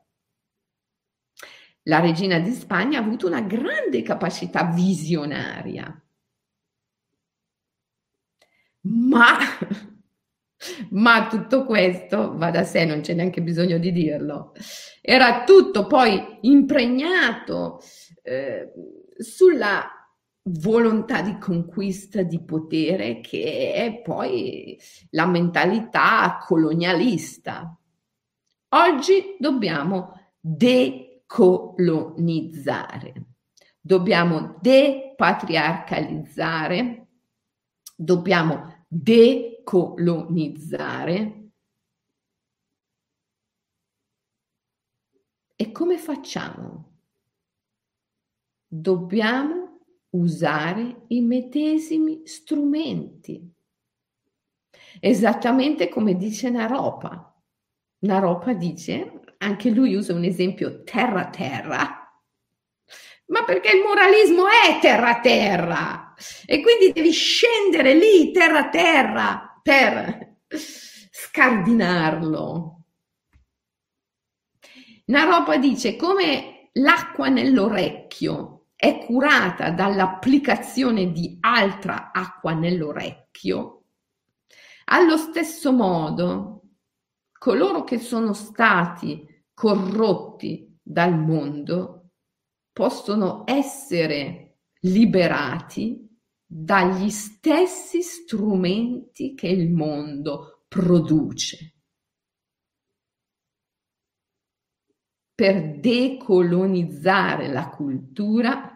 [1.88, 6.02] la regina di Spagna ha avuto una grande capacità visionaria.
[8.82, 9.38] Ma,
[10.92, 14.54] ma tutto questo, va da sé, non c'è neanche bisogno di dirlo,
[15.02, 17.82] era tutto poi impregnato
[18.22, 18.72] eh,
[19.18, 19.92] sulla
[20.50, 24.80] volontà di conquista di potere che è poi
[25.12, 27.78] la mentalità colonialista.
[28.70, 33.26] Oggi dobbiamo de decolonizzare,
[33.82, 37.08] dobbiamo depatriarcalizzare,
[37.94, 41.34] dobbiamo decolonizzare.
[45.60, 47.00] E come facciamo?
[48.70, 49.80] Dobbiamo
[50.12, 53.52] usare i medesimi strumenti,
[55.00, 57.34] esattamente come dice Naropa.
[58.00, 62.08] Naropa dice anche lui usa un esempio terra-terra,
[63.28, 66.14] ma perché il moralismo è terra-terra
[66.46, 72.74] e quindi devi scendere lì terra-terra per scardinarlo.
[75.06, 83.84] Naropa dice come l'acqua nell'orecchio è curata dall'applicazione di altra acqua nell'orecchio,
[84.86, 86.57] allo stesso modo
[87.38, 92.12] coloro che sono stati corrotti dal mondo
[92.72, 96.06] possono essere liberati
[96.46, 101.74] dagli stessi strumenti che il mondo produce.
[105.36, 108.74] Per decolonizzare la cultura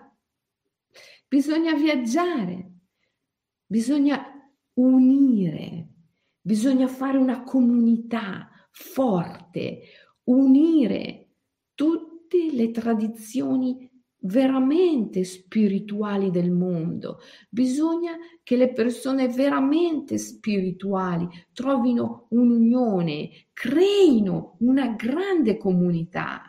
[1.27, 2.71] bisogna viaggiare,
[3.65, 4.21] bisogna
[4.73, 5.89] unire,
[6.41, 9.81] bisogna fare una comunità, forte,
[10.23, 11.29] unire
[11.73, 13.89] tutte le tradizioni
[14.23, 17.19] veramente spirituali del mondo,
[17.49, 18.13] bisogna
[18.43, 26.45] che le persone veramente spirituali trovino un'unione, creino una grande comunità.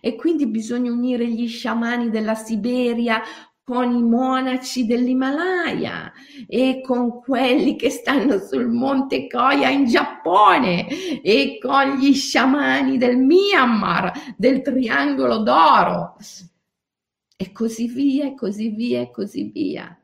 [0.00, 3.22] E quindi bisogna unire gli sciamani della Siberia
[3.66, 6.12] con i monaci dell'Himalaya
[6.46, 13.16] e con quelli che stanno sul monte Koya in Giappone e con gli sciamani del
[13.16, 16.16] Myanmar, del Triangolo d'Oro
[17.36, 20.00] e così via, e così via, e così via.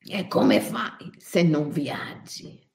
[0.00, 2.66] E come fai se non viaggi?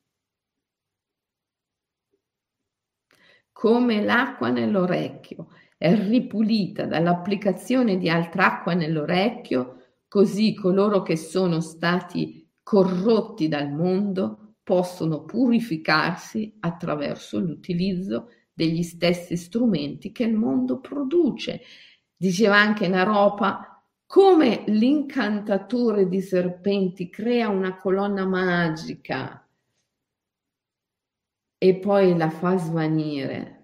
[3.52, 5.48] Come l'acqua nell'orecchio
[5.92, 15.26] ripulita dall'applicazione di altra acqua nell'orecchio, così coloro che sono stati corrotti dal mondo possono
[15.26, 21.62] purificarsi attraverso l'utilizzo degli stessi strumenti che il mondo produce.
[22.16, 29.46] Diceva anche Naropa come l'incantatore di serpenti crea una colonna magica
[31.58, 33.63] e poi la fa svanire.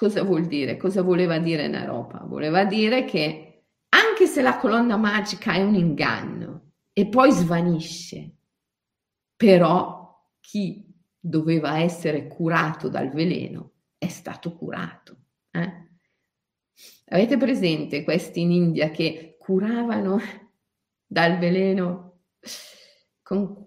[0.00, 0.78] Cosa vuol dire?
[0.78, 2.24] Cosa voleva dire Naropa?
[2.24, 8.36] Voleva dire che anche se la colonna magica è un inganno e poi svanisce,
[9.36, 15.18] però chi doveva essere curato dal veleno è stato curato.
[15.50, 15.88] Eh?
[17.08, 20.18] Avete presente questi in India che curavano
[21.04, 22.22] dal veleno
[23.20, 23.66] con,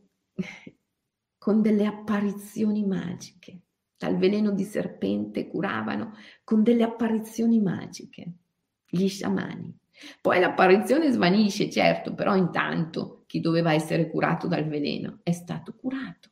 [1.37, 3.62] con delle apparizioni magiche?
[4.03, 8.33] Dal veleno di serpente curavano con delle apparizioni magiche,
[8.85, 9.73] gli sciamani.
[10.19, 16.31] Poi l'apparizione svanisce, certo, però intanto chi doveva essere curato dal veleno è stato curato.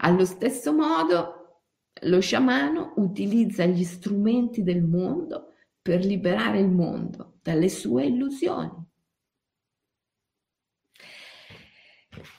[0.00, 1.62] Allo stesso modo,
[2.02, 8.85] lo sciamano utilizza gli strumenti del mondo per liberare il mondo dalle sue illusioni.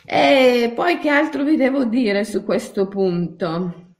[0.05, 3.95] E poi che altro vi devo dire su questo punto?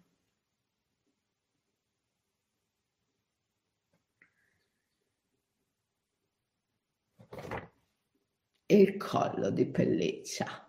[8.70, 10.68] Il collo di pelliccia.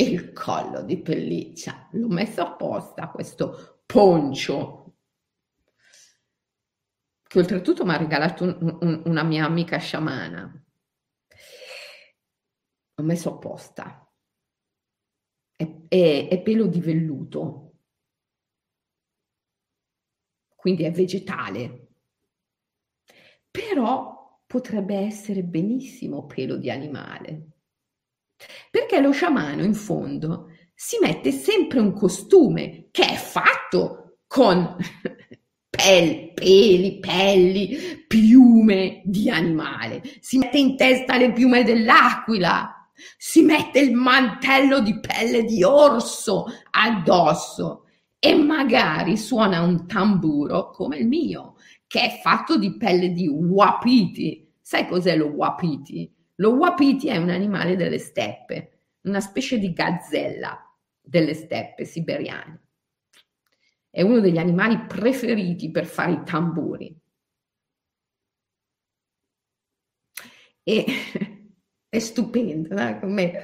[0.00, 1.88] il collo di pelliccia.
[1.92, 4.94] L'ho messo apposta questo poncio
[7.26, 10.64] che oltretutto mi ha regalato un, un, una mia amica sciamana.
[13.00, 14.06] L'ho messo apposta.
[15.56, 17.78] È, è, è pelo di velluto,
[20.54, 21.88] quindi è vegetale.
[23.50, 27.48] Però potrebbe essere benissimo pelo di animale.
[28.70, 34.76] Perché lo sciamano in fondo si mette sempre un costume che è fatto con
[35.70, 40.02] pel, peli, pelli, piume di animale.
[40.20, 42.79] Si mette in testa le piume dell'aquila,
[43.16, 47.84] si mette il mantello di pelle di orso addosso
[48.18, 54.46] e magari suona un tamburo come il mio, che è fatto di pelle di wapiti.
[54.60, 56.12] Sai cos'è lo wapiti?
[56.36, 60.58] Lo wapiti è un animale delle steppe, una specie di gazzella
[61.00, 62.60] delle steppe siberiane.
[63.90, 66.96] È uno degli animali preferiti per fare i tamburi.
[70.62, 70.84] E
[71.90, 72.98] è stupendo, no?
[73.00, 73.42] come,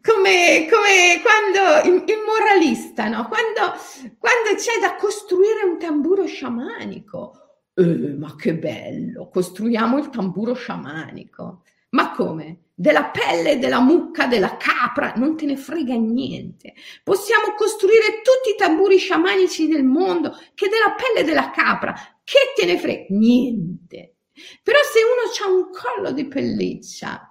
[0.00, 3.26] come, come, quando il, moralista, no?
[3.26, 3.76] quando,
[4.18, 7.34] quando c'è da costruire un tamburo sciamanico.
[7.74, 11.64] Eh, ma che bello, costruiamo il tamburo sciamanico.
[11.90, 12.66] Ma come?
[12.72, 16.74] Della pelle della mucca, della capra, non te ne frega niente.
[17.02, 22.64] Possiamo costruire tutti i tamburi sciamanici del mondo che della pelle della capra, che te
[22.64, 23.06] ne frega?
[23.08, 24.14] Niente.
[24.62, 27.29] Però se uno ha un collo di pelliccia,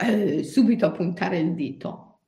[0.00, 2.20] eh, subito a puntare il dito.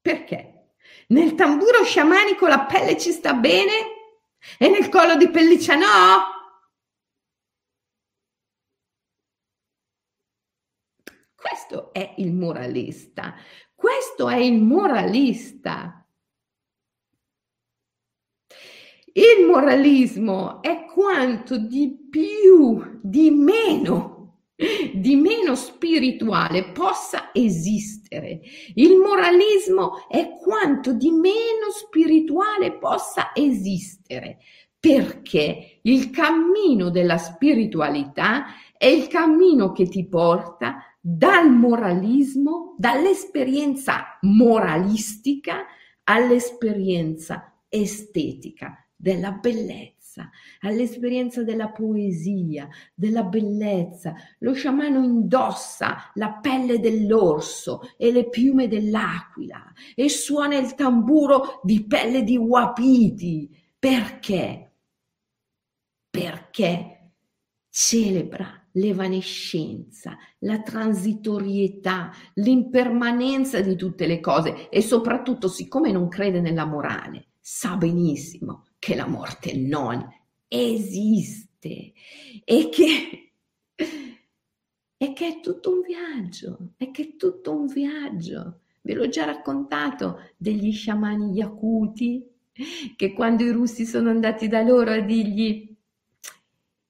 [0.00, 0.72] Perché?
[1.08, 3.72] Nel tamburo sciamanico la pelle ci sta bene
[4.58, 6.36] e nel collo di pelliccia no?
[11.34, 13.34] Questo è il moralista.
[13.74, 16.04] Questo è il moralista.
[19.12, 24.17] Il moralismo è quanto di più, di meno,
[24.92, 28.40] di meno spirituale possa esistere.
[28.74, 34.38] Il moralismo è quanto di meno spirituale possa esistere.
[34.80, 38.44] perché il cammino della spiritualità
[38.76, 45.66] è il cammino che ti porta dal moralismo, dall'esperienza moralistica
[46.04, 49.97] all'esperienza estetica della bellezza,
[50.60, 54.14] all'esperienza della poesia, della bellezza.
[54.38, 61.84] Lo sciamano indossa la pelle dell'orso e le piume dell'aquila e suona il tamburo di
[61.86, 63.48] pelle di wapiti.
[63.78, 64.72] Perché?
[66.10, 67.12] Perché
[67.68, 76.64] celebra l'evanescenza, la transitorietà, l'impermanenza di tutte le cose e soprattutto, siccome non crede nella
[76.64, 80.02] morale, sa benissimo che la morte non
[80.48, 81.92] esiste
[82.42, 83.32] e che,
[84.96, 88.60] e che è tutto un viaggio, e che è tutto un viaggio.
[88.80, 92.26] Ve l'ho già raccontato degli sciamani yakuti
[92.96, 95.76] che quando i russi sono andati da loro a dirgli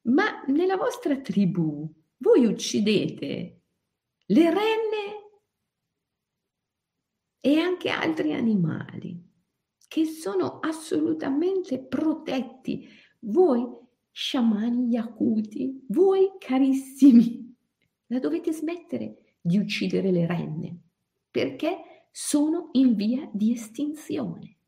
[0.02, 3.60] ma nella vostra tribù voi uccidete
[4.24, 5.30] le renne
[7.40, 9.27] e anche altri animali
[9.88, 12.88] che sono assolutamente protetti.
[13.20, 13.66] Voi
[14.10, 17.56] sciamani yakuti, voi carissimi,
[18.06, 20.80] la dovete smettere di uccidere le renne
[21.30, 24.58] perché sono in via di estinzione.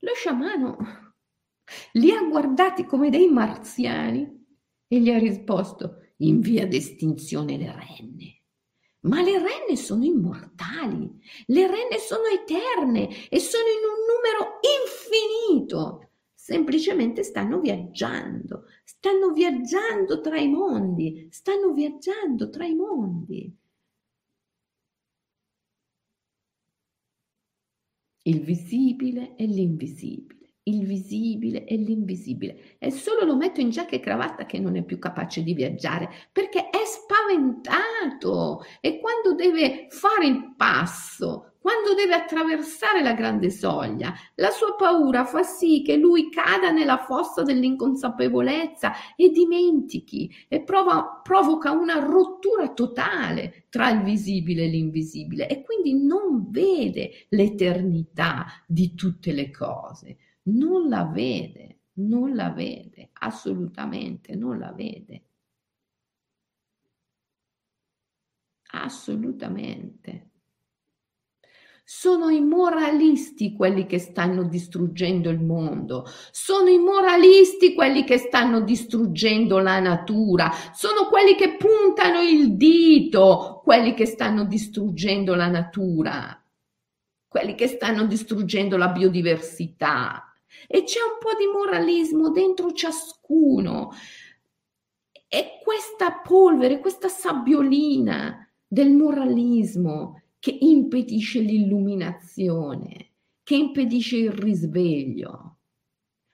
[0.00, 0.76] Lo sciamano
[1.92, 4.44] li ha guardati come dei marziani
[4.86, 8.35] e gli ha risposto in via d'estinzione le renne.
[9.06, 11.08] Ma le renne sono immortali,
[11.46, 16.10] le renne sono eterne e sono in un numero infinito.
[16.34, 23.56] Semplicemente stanno viaggiando, stanno viaggiando tra i mondi, stanno viaggiando tra i mondi.
[28.22, 30.35] Il visibile e l'invisibile
[30.68, 32.76] il visibile e l'invisibile.
[32.78, 36.10] E solo lo metto in giacca e cravatta che non è più capace di viaggiare
[36.32, 38.64] perché è spaventato.
[38.80, 45.24] E quando deve fare il passo, quando deve attraversare la grande soglia, la sua paura
[45.24, 52.72] fa sì che lui cada nella fossa dell'inconsapevolezza e dimentichi e prova, provoca una rottura
[52.72, 60.16] totale tra il visibile e l'invisibile e quindi non vede l'eternità di tutte le cose
[60.46, 65.24] non la vede, non la vede, assolutamente non la vede.
[68.72, 70.30] Assolutamente.
[71.88, 78.60] Sono i moralisti quelli che stanno distruggendo il mondo, sono i moralisti quelli che stanno
[78.60, 86.44] distruggendo la natura, sono quelli che puntano il dito, quelli che stanno distruggendo la natura,
[87.28, 90.25] quelli che stanno distruggendo la biodiversità,
[90.66, 93.90] e c'è un po' di moralismo dentro ciascuno.
[95.28, 105.58] E questa polvere, questa sabbiolina del moralismo che impedisce l'illuminazione, che impedisce il risveglio.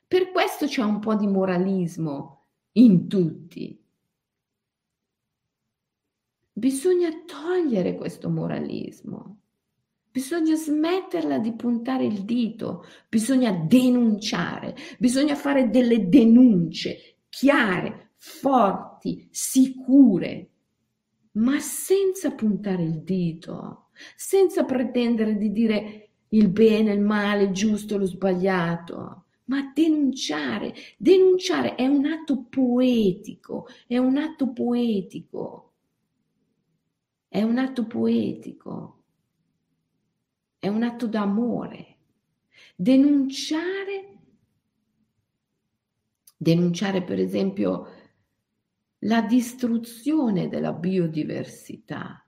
[0.06, 3.82] Per questo c'è un po' di moralismo in tutti.
[6.52, 9.41] Bisogna togliere questo moralismo.
[10.12, 20.50] Bisogna smetterla di puntare il dito, bisogna denunciare, bisogna fare delle denunce chiare, forti, sicure,
[21.32, 27.96] ma senza puntare il dito, senza pretendere di dire il bene, il male, il giusto,
[27.96, 30.74] lo sbagliato, ma denunciare.
[30.98, 35.72] Denunciare è un atto poetico, è un atto poetico,
[37.28, 39.01] è un atto poetico
[40.62, 41.96] è un atto d'amore.
[42.76, 44.18] Denunciare,
[46.36, 47.86] denunciare per esempio
[49.00, 52.24] la distruzione della biodiversità,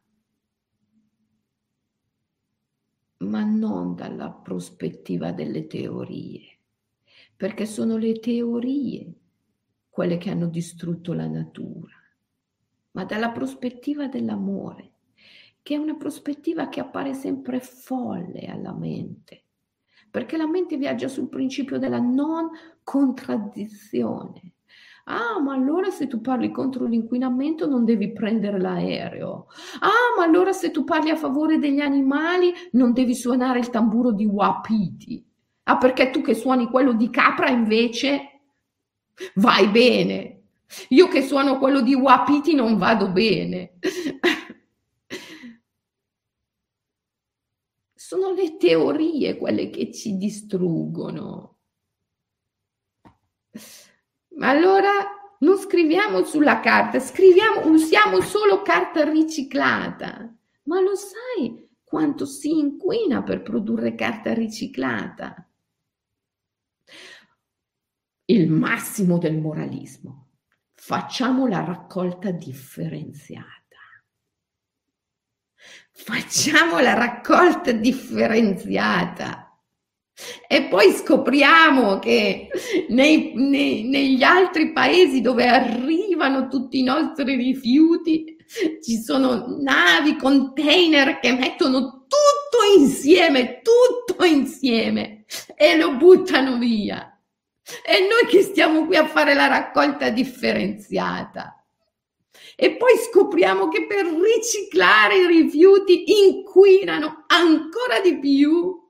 [3.18, 6.58] ma non dalla prospettiva delle teorie,
[7.36, 9.14] perché sono le teorie
[9.88, 11.94] quelle che hanno distrutto la natura,
[12.90, 14.93] ma dalla prospettiva dell'amore
[15.64, 19.44] che è una prospettiva che appare sempre folle alla mente,
[20.10, 22.50] perché la mente viaggia sul principio della non
[22.82, 24.56] contraddizione.
[25.04, 29.46] Ah, ma allora se tu parli contro l'inquinamento non devi prendere l'aereo.
[29.80, 34.12] Ah, ma allora se tu parli a favore degli animali non devi suonare il tamburo
[34.12, 35.26] di Wapiti.
[35.62, 38.42] Ah, perché tu che suoni quello di capra invece
[39.36, 40.42] vai bene.
[40.88, 43.78] Io che suono quello di Wapiti non vado bene.
[48.14, 51.58] Sono le teorie quelle che ci distruggono.
[54.36, 54.90] Ma allora
[55.40, 60.32] non scriviamo sulla carta, scriviamo, usiamo solo carta riciclata.
[60.62, 65.50] Ma lo sai quanto si inquina per produrre carta riciclata?
[68.26, 70.28] Il massimo del moralismo.
[70.72, 73.63] Facciamo la raccolta differenziata.
[75.92, 79.40] Facciamo la raccolta differenziata.
[80.46, 82.48] E poi scopriamo che
[82.88, 88.36] nei, nei, negli altri paesi dove arrivano tutti i nostri rifiuti
[88.80, 95.24] ci sono navi, container che mettono tutto insieme, tutto insieme
[95.56, 97.18] e lo buttano via.
[97.84, 101.63] E noi che stiamo qui a fare la raccolta differenziata.
[102.56, 108.82] E poi scopriamo che per riciclare i rifiuti inquinano ancora di più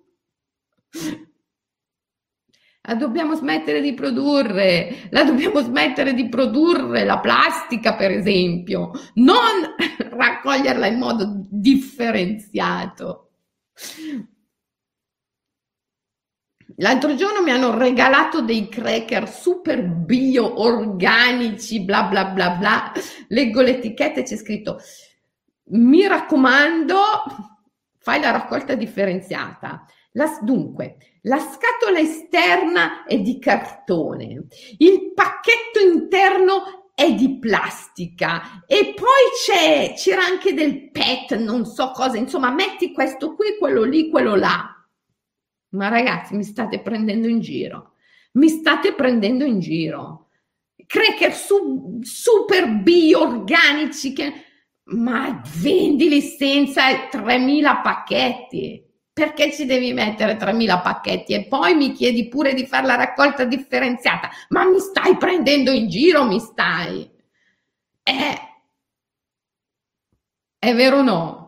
[2.86, 9.74] la dobbiamo smettere di produrre, la dobbiamo smettere di produrre la plastica, per esempio, non
[10.10, 13.30] raccoglierla in modo differenziato.
[16.78, 22.92] L'altro giorno mi hanno regalato dei cracker super bio, organici, bla bla bla bla.
[23.28, 24.80] Leggo l'etichetta e c'è scritto:
[25.66, 26.98] Mi raccomando,
[27.98, 29.86] fai la raccolta differenziata.
[30.12, 34.46] La, dunque, la scatola esterna è di cartone,
[34.78, 42.16] il pacchetto interno è di plastica e poi c'era anche del PET, non so cosa,
[42.16, 44.68] insomma, metti questo qui, quello lì, quello là.
[45.74, 47.94] Ma ragazzi, mi state prendendo in giro,
[48.32, 50.28] mi state prendendo in giro.
[50.86, 54.32] Cracker su, super bio, organici, che,
[54.84, 62.28] ma vendili senza 3000 pacchetti perché ci devi mettere 3.000 pacchetti e poi mi chiedi
[62.28, 64.28] pure di fare la raccolta differenziata?
[64.48, 67.08] Ma mi stai prendendo in giro, mi stai?
[68.02, 68.38] Eh,
[70.58, 71.43] è vero o no?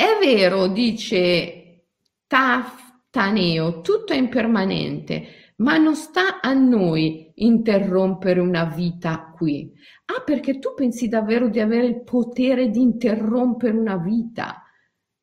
[0.00, 1.86] È vero, dice
[2.28, 9.72] Taftaneo, tutto è impermanente, ma non sta a noi interrompere una vita qui.
[10.04, 14.62] Ah, perché tu pensi davvero di avere il potere di interrompere una vita?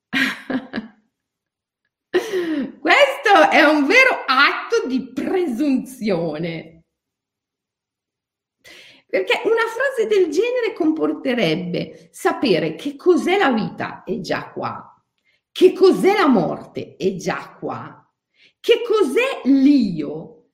[2.12, 6.75] Questo è un vero atto di presunzione.
[9.16, 15.02] Perché una frase del genere comporterebbe sapere che cos'è la vita, è già qua,
[15.54, 18.14] che cos'è la morte, è già qua,
[18.60, 20.50] che cos'è l'io,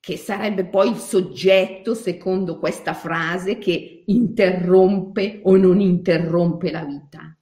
[0.00, 7.36] che sarebbe poi il soggetto, secondo questa frase, che interrompe o non interrompe la vita.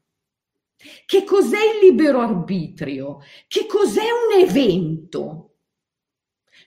[1.06, 3.20] Che cos'è il libero arbitrio?
[3.46, 5.47] Che cos'è un evento?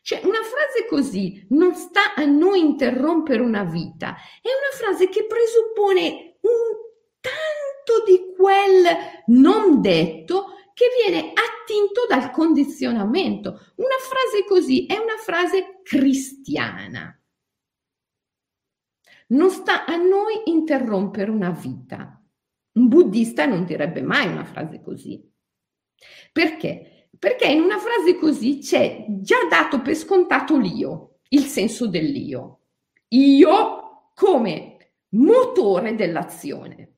[0.03, 5.25] Cioè, una frase così non sta a noi interrompere una vita, è una frase che
[5.25, 8.83] presuppone un tanto di quel
[9.27, 13.73] non detto che viene attinto dal condizionamento.
[13.75, 17.15] Una frase così è una frase cristiana.
[19.27, 22.19] Non sta a noi interrompere una vita.
[22.73, 25.23] Un buddista non direbbe mai una frase così.
[26.31, 26.90] Perché?
[27.17, 32.59] Perché in una frase così c'è già dato per scontato l'io, il senso dell'io.
[33.09, 34.77] Io come
[35.09, 36.97] motore dell'azione.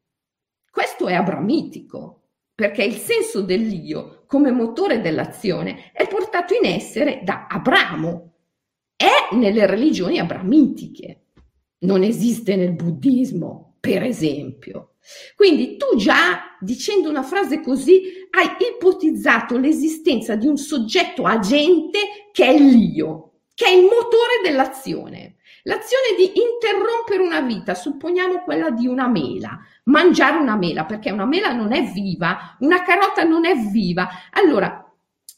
[0.70, 2.24] Questo è abramitico
[2.56, 8.34] perché il senso dell'io come motore dell'azione è portato in essere da Abramo,
[8.96, 11.26] è nelle religioni abramitiche,
[11.80, 14.96] non esiste nel buddismo, per esempio.
[15.36, 22.46] Quindi tu già dicendo una frase così hai ipotizzato l'esistenza di un soggetto agente che
[22.46, 25.36] è l'io, che è il motore dell'azione.
[25.66, 31.26] L'azione di interrompere una vita, supponiamo quella di una mela, mangiare una mela, perché una
[31.26, 34.10] mela non è viva, una carota non è viva.
[34.32, 34.86] Allora,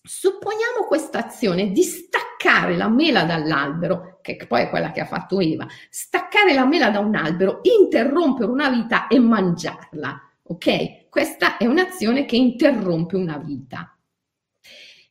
[0.01, 5.39] supponiamo questa azione di staccare la mela dall'albero, che poi è quella che ha fatto
[5.39, 10.29] Eva, staccare la mela da un albero, interrompere una vita e mangiarla.
[10.47, 11.09] Ok?
[11.09, 13.97] Questa è un'azione che interrompe una vita.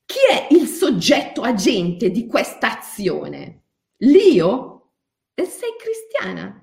[0.04, 3.62] Chi è il soggetto agente di questa azione?
[3.98, 4.74] L'io?
[5.34, 6.60] e sei cristiana.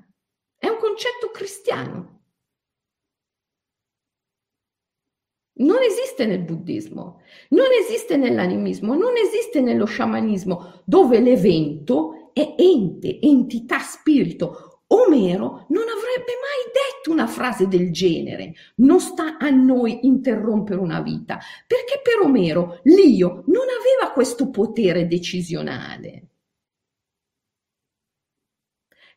[0.57, 2.19] È un concetto cristiano.
[5.53, 13.19] Non esiste nel buddismo, non esiste nell'animismo, non esiste nello sciamanismo, dove l'evento è ente,
[13.21, 18.53] entità, spirito, Omero non avrebbe mai detto una frase del genere.
[18.75, 25.07] Non sta a noi interrompere una vita, perché per Omero l'io non aveva questo potere
[25.07, 26.27] decisionale.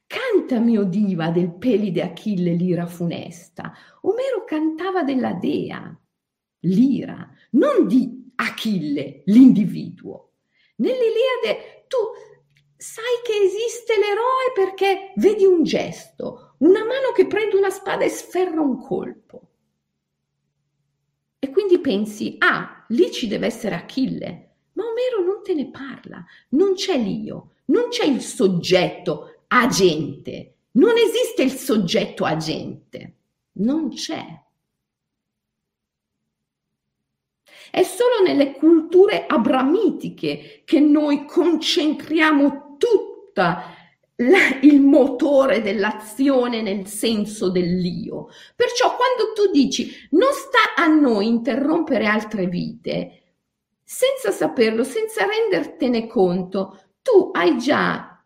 [0.07, 3.73] Cantami, o diva, del pelide Achille l'ira funesta.
[4.03, 5.99] Omero cantava della dea,
[6.61, 10.35] l'ira, non di Achille, l'individuo.
[10.77, 11.97] Nell'Iliade tu
[12.85, 18.11] sai che esiste l'eroe perché vedi un gesto, una mano che prende una spada e
[18.11, 19.49] sferra un colpo.
[21.39, 24.57] E quindi pensi, ah, lì ci deve essere Achille.
[24.73, 30.57] Ma Omero non te ne parla, non c'è l'io, non c'è il soggetto agente.
[30.73, 33.15] Non esiste il soggetto agente,
[33.53, 34.43] non c'è.
[37.71, 43.73] È solo nelle culture abramitiche che noi concentriamo tutta
[44.61, 48.29] il motore dell'azione nel senso dell'io.
[48.55, 53.23] Perciò quando tu dici non sta a noi interrompere altre vite,
[53.83, 58.23] senza saperlo, senza rendertene conto, tu hai già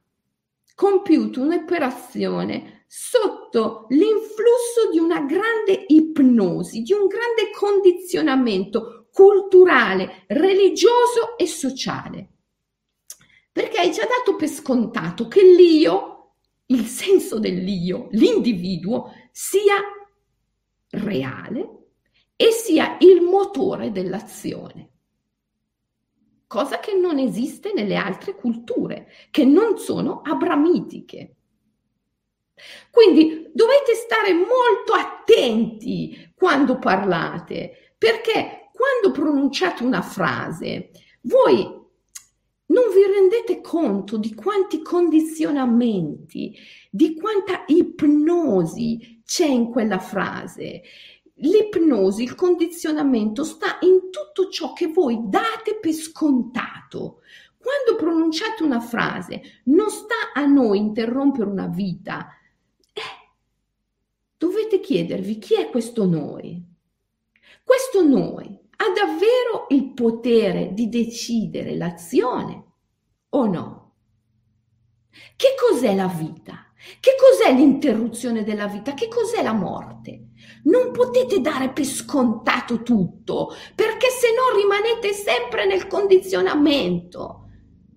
[0.74, 11.46] compiuto un'operazione sotto l'influsso di una grande ipnosi, di un grande condizionamento culturale, religioso e
[11.46, 12.38] sociale.
[13.59, 16.34] Perché hai già dato per scontato che l'io,
[16.66, 19.74] il senso dell'io, l'individuo, sia
[20.90, 21.86] reale
[22.36, 24.90] e sia il motore dell'azione
[26.46, 31.34] cosa che non esiste nelle altre culture, che non sono abramitiche.
[32.92, 40.90] Quindi dovete stare molto attenti quando parlate, perché quando pronunciate una frase,
[41.22, 41.78] voi
[42.68, 46.56] non vi rendete conto di quanti condizionamenti,
[46.90, 50.82] di quanta ipnosi c'è in quella frase
[51.40, 57.20] L'ipnosi, il condizionamento sta in tutto ciò che voi date per scontato.
[57.56, 62.28] Quando pronunciate una frase, non sta a noi interrompere una vita.
[62.92, 63.30] Eh,
[64.36, 66.60] dovete chiedervi chi è questo noi.
[67.62, 72.64] Questo noi ha davvero il potere di decidere l'azione
[73.31, 73.95] o no?
[75.37, 76.72] Che cos'è la vita?
[77.01, 78.95] Che cos'è l'interruzione della vita?
[78.95, 80.29] Che cos'è la morte?
[80.64, 87.49] Non potete dare per scontato tutto, perché se no rimanete sempre nel condizionamento.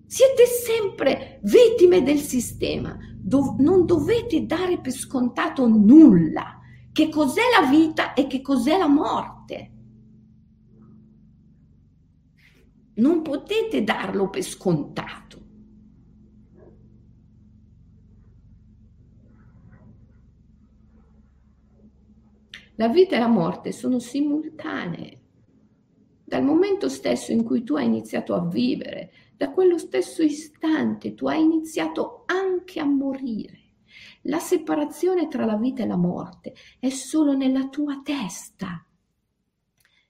[0.04, 2.98] Siete sempre vittime del sistema.
[3.16, 6.58] Dov- non dovete dare per scontato nulla.
[6.92, 9.81] Che cos'è la vita e che cos'è la morte?
[12.94, 15.40] Non potete darlo per scontato.
[22.76, 25.20] La vita e la morte sono simultanee.
[26.24, 31.26] Dal momento stesso in cui tu hai iniziato a vivere, da quello stesso istante tu
[31.28, 33.74] hai iniziato anche a morire.
[34.22, 38.86] La separazione tra la vita e la morte è solo nella tua testa.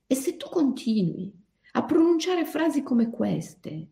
[0.07, 1.42] E se tu continui
[1.73, 3.89] a pronunciare frasi come queste,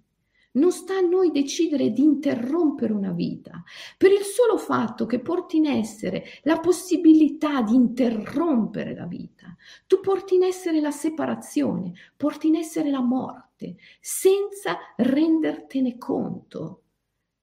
[0.53, 3.63] non sta a noi decidere di interrompere una vita
[3.97, 9.55] per il solo fatto che porti in essere la possibilità di interrompere la vita.
[9.87, 16.83] Tu porti in essere la separazione, porti in essere la morte, senza rendertene conto,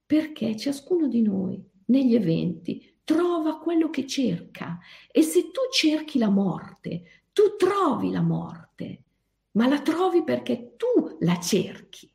[0.04, 4.78] perché ciascuno di noi negli eventi trova quello che cerca.
[5.10, 9.04] E se tu cerchi la morte, tu trovi la morte,
[9.52, 12.12] ma la trovi perché tu la cerchi.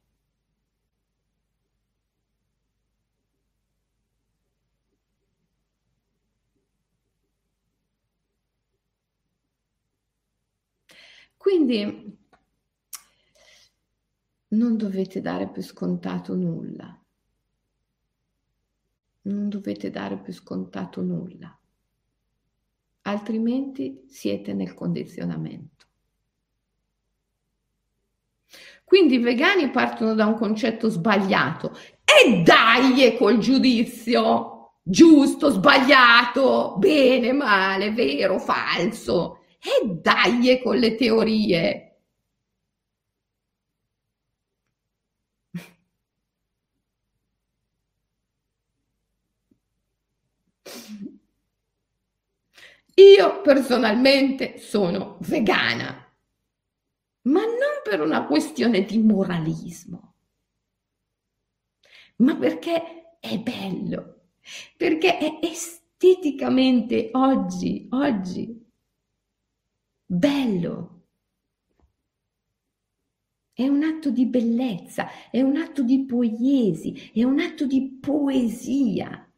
[11.43, 12.17] Quindi
[14.47, 16.97] non dovete dare per scontato nulla.
[19.23, 21.59] Non dovete dare per scontato nulla.
[23.01, 25.72] Altrimenti siete nel condizionamento.
[28.93, 31.75] Quindi i vegani partono da un concetto sbagliato
[32.05, 39.45] e dai col giudizio giusto, sbagliato, bene, male, vero, falso.
[39.59, 41.97] E dai con le teorie.
[52.95, 56.11] Io personalmente sono vegana,
[57.23, 60.13] ma non per una questione di moralismo,
[62.17, 64.29] ma perché è bello,
[64.77, 68.65] perché è esteticamente oggi, oggi,
[70.05, 70.89] bello.
[73.55, 79.31] È un atto di bellezza, è un atto di poiesi, è un atto di poesia.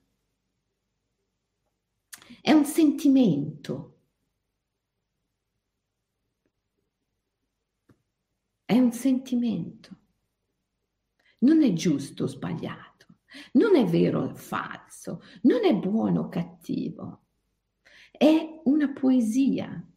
[2.41, 3.94] È un sentimento.
[8.67, 9.95] È un sentimento.
[11.39, 13.19] Non è giusto o sbagliato,
[13.53, 17.25] non è vero o falso, non è buono o cattivo.
[18.11, 19.87] È una poesia.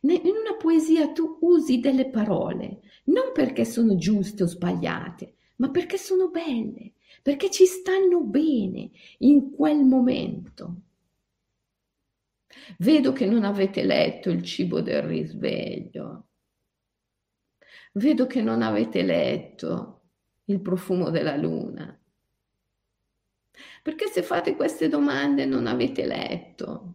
[0.00, 5.96] In una poesia tu usi delle parole, non perché sono giuste o sbagliate, ma perché
[5.96, 8.90] sono belle, perché ci stanno bene
[9.20, 10.82] in quel momento.
[12.78, 16.27] Vedo che non avete letto il cibo del risveglio.
[17.92, 20.02] Vedo che non avete letto
[20.44, 21.98] il profumo della luna.
[23.82, 26.94] Perché se fate queste domande non avete letto.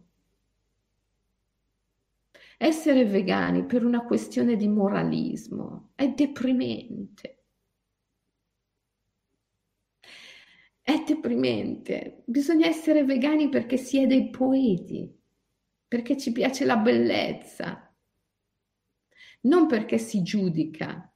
[2.56, 7.42] Essere vegani per una questione di moralismo è deprimente.
[10.80, 12.22] È deprimente.
[12.26, 15.10] Bisogna essere vegani perché si è dei poeti,
[15.88, 17.83] perché ci piace la bellezza,
[19.44, 21.10] non perché si giudica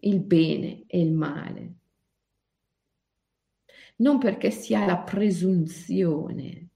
[0.00, 1.74] il bene e il male.
[3.96, 6.68] Non perché si ha la presunzione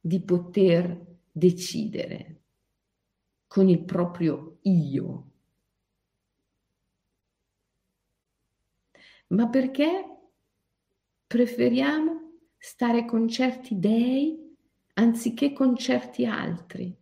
[0.00, 2.40] di poter decidere
[3.46, 5.30] con il proprio io,
[9.28, 10.04] ma perché
[11.26, 14.56] preferiamo stare con certi dei
[14.94, 16.96] anziché con certi altri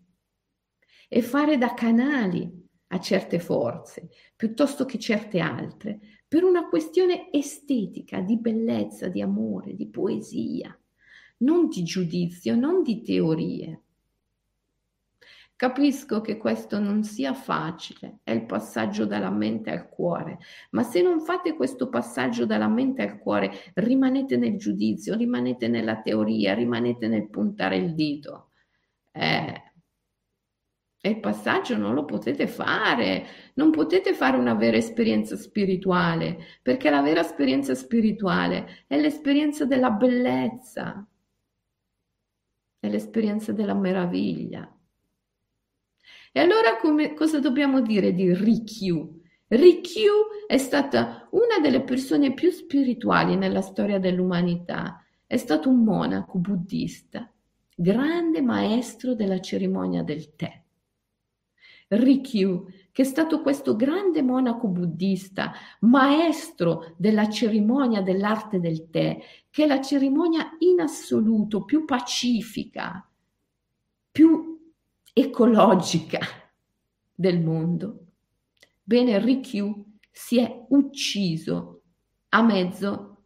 [1.08, 5.98] e fare da canali a certe forze piuttosto che certe altre
[6.34, 10.76] per una questione estetica, di bellezza, di amore, di poesia,
[11.38, 13.82] non di giudizio, non di teorie.
[15.54, 20.38] Capisco che questo non sia facile, è il passaggio dalla mente al cuore,
[20.70, 26.00] ma se non fate questo passaggio dalla mente al cuore, rimanete nel giudizio, rimanete nella
[26.00, 28.50] teoria, rimanete nel puntare il dito.
[29.12, 29.73] Eh,
[31.04, 33.26] e il passaggio non lo potete fare,
[33.56, 39.90] non potete fare una vera esperienza spirituale, perché la vera esperienza spirituale è l'esperienza della
[39.90, 41.06] bellezza,
[42.80, 44.66] è l'esperienza della meraviglia.
[46.32, 49.20] E allora come, cosa dobbiamo dire di Rikyu?
[49.48, 56.38] Rikyu è stata una delle persone più spirituali nella storia dell'umanità, è stato un monaco
[56.38, 57.30] buddista,
[57.76, 60.62] grande maestro della cerimonia del tè.
[61.88, 69.18] Rikyu, che è stato questo grande monaco buddista, maestro della cerimonia dell'arte del tè,
[69.50, 73.06] che è la cerimonia in assoluto più pacifica,
[74.10, 74.72] più
[75.12, 76.20] ecologica
[77.12, 78.06] del mondo.
[78.82, 81.82] Bene, Rikyu si è ucciso
[82.30, 83.24] a mezzo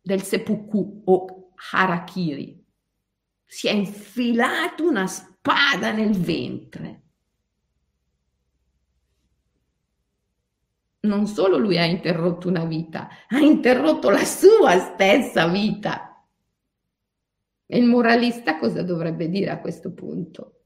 [0.00, 2.62] del seppuku o harakiri.
[3.44, 7.03] Si è infilato una spada nel ventre
[11.04, 16.24] non solo lui ha interrotto una vita, ha interrotto la sua stessa vita.
[17.66, 20.60] E il moralista cosa dovrebbe dire a questo punto?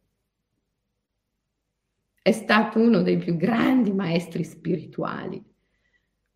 [2.20, 5.42] È stato uno dei più grandi maestri spirituali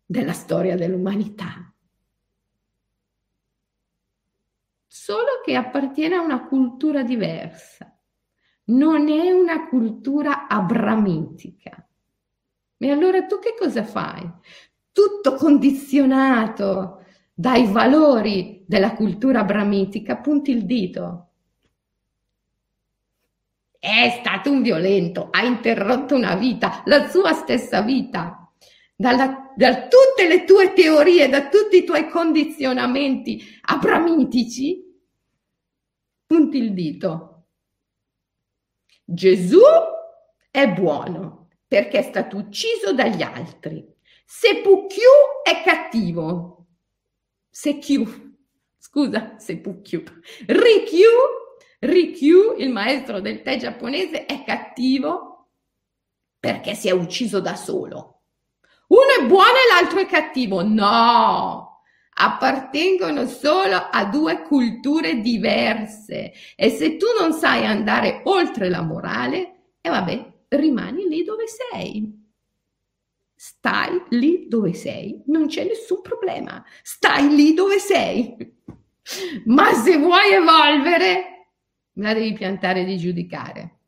[0.05, 1.73] della storia dell'umanità.
[4.87, 7.89] Solo che appartiene a una cultura diversa.
[8.65, 11.85] Non è una cultura abramitica
[12.83, 14.29] e allora tu che cosa fai?
[14.91, 21.29] Tutto condizionato dai valori della cultura bramitica, punti il dito.
[23.79, 28.51] È stato un violento, ha interrotto una vita, la sua stessa vita.
[28.95, 34.83] Dalla, da tutte le tue teorie, da tutti i tuoi condizionamenti abramitici,
[36.25, 37.45] punti il dito.
[39.05, 39.61] Gesù
[40.51, 41.42] è buono
[41.73, 43.83] perché è stato ucciso dagli altri.
[44.23, 45.09] Se Pucchiu
[45.43, 46.67] è cattivo,
[47.49, 48.03] se Q,
[48.77, 50.03] scusa, se Pucchiu,
[50.45, 51.09] Rikyu,
[51.79, 55.47] Rikyu, il maestro del tè giapponese, è cattivo
[56.39, 58.21] perché si è ucciso da solo.
[58.89, 60.61] Uno è buono e l'altro è cattivo.
[60.61, 61.81] No,
[62.13, 69.39] appartengono solo a due culture diverse e se tu non sai andare oltre la morale,
[69.81, 72.21] e eh vabbè, rimani lì dove sei.
[73.35, 76.63] Stai lì dove sei, non c'è nessun problema.
[76.81, 78.35] Stai lì dove sei.
[79.45, 81.47] Ma se vuoi evolvere,
[81.93, 83.79] la devi piantare di giudicare.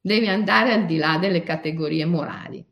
[0.00, 2.64] Devi andare al di là delle categorie morali.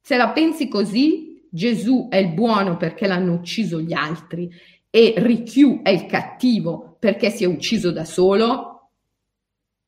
[0.00, 4.50] Se la pensi così, Gesù è il buono perché l'hanno ucciso gli altri
[4.88, 8.71] e Richiù è il cattivo perché si è ucciso da solo,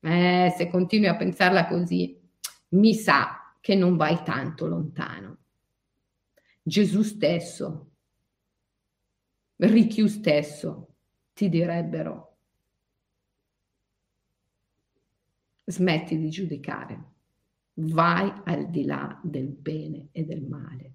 [0.05, 2.15] eh, se continui a pensarla così,
[2.69, 5.37] mi sa che non vai tanto lontano.
[6.61, 7.89] Gesù stesso,
[9.57, 10.95] Richiù stesso,
[11.33, 12.37] ti direbbero,
[15.65, 17.03] smetti di giudicare,
[17.75, 20.93] vai al di là del bene e del male.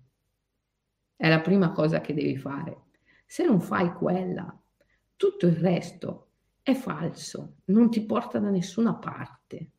[1.17, 2.83] È la prima cosa che devi fare.
[3.27, 4.57] Se non fai quella,
[5.17, 6.30] tutto il resto
[6.63, 9.71] è falso, non ti porta da nessuna parte.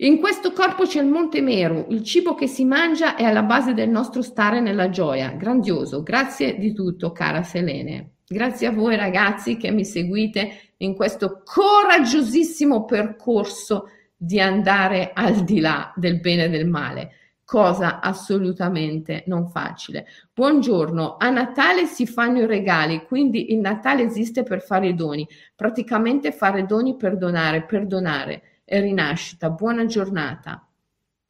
[0.00, 3.74] In questo corpo c'è il Monte Meru, il cibo che si mangia è alla base
[3.74, 5.30] del nostro stare nella gioia.
[5.30, 8.18] Grandioso, grazie di tutto, cara Selene.
[8.24, 15.58] Grazie a voi ragazzi che mi seguite in questo coraggiosissimo percorso di andare al di
[15.58, 17.17] là del bene e del male
[17.48, 20.06] cosa assolutamente non facile.
[20.34, 25.26] Buongiorno, a Natale si fanno i regali, quindi il Natale esiste per fare i doni,
[25.56, 29.48] praticamente fare doni per donare, perdonare e rinascita.
[29.48, 30.68] Buona giornata.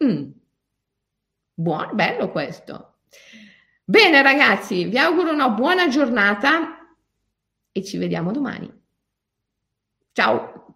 [0.03, 0.31] Mm.
[1.55, 2.95] Buono, bello questo.
[3.85, 6.97] Bene ragazzi, vi auguro una buona giornata
[7.70, 8.69] e ci vediamo domani.
[10.11, 10.68] Ciao!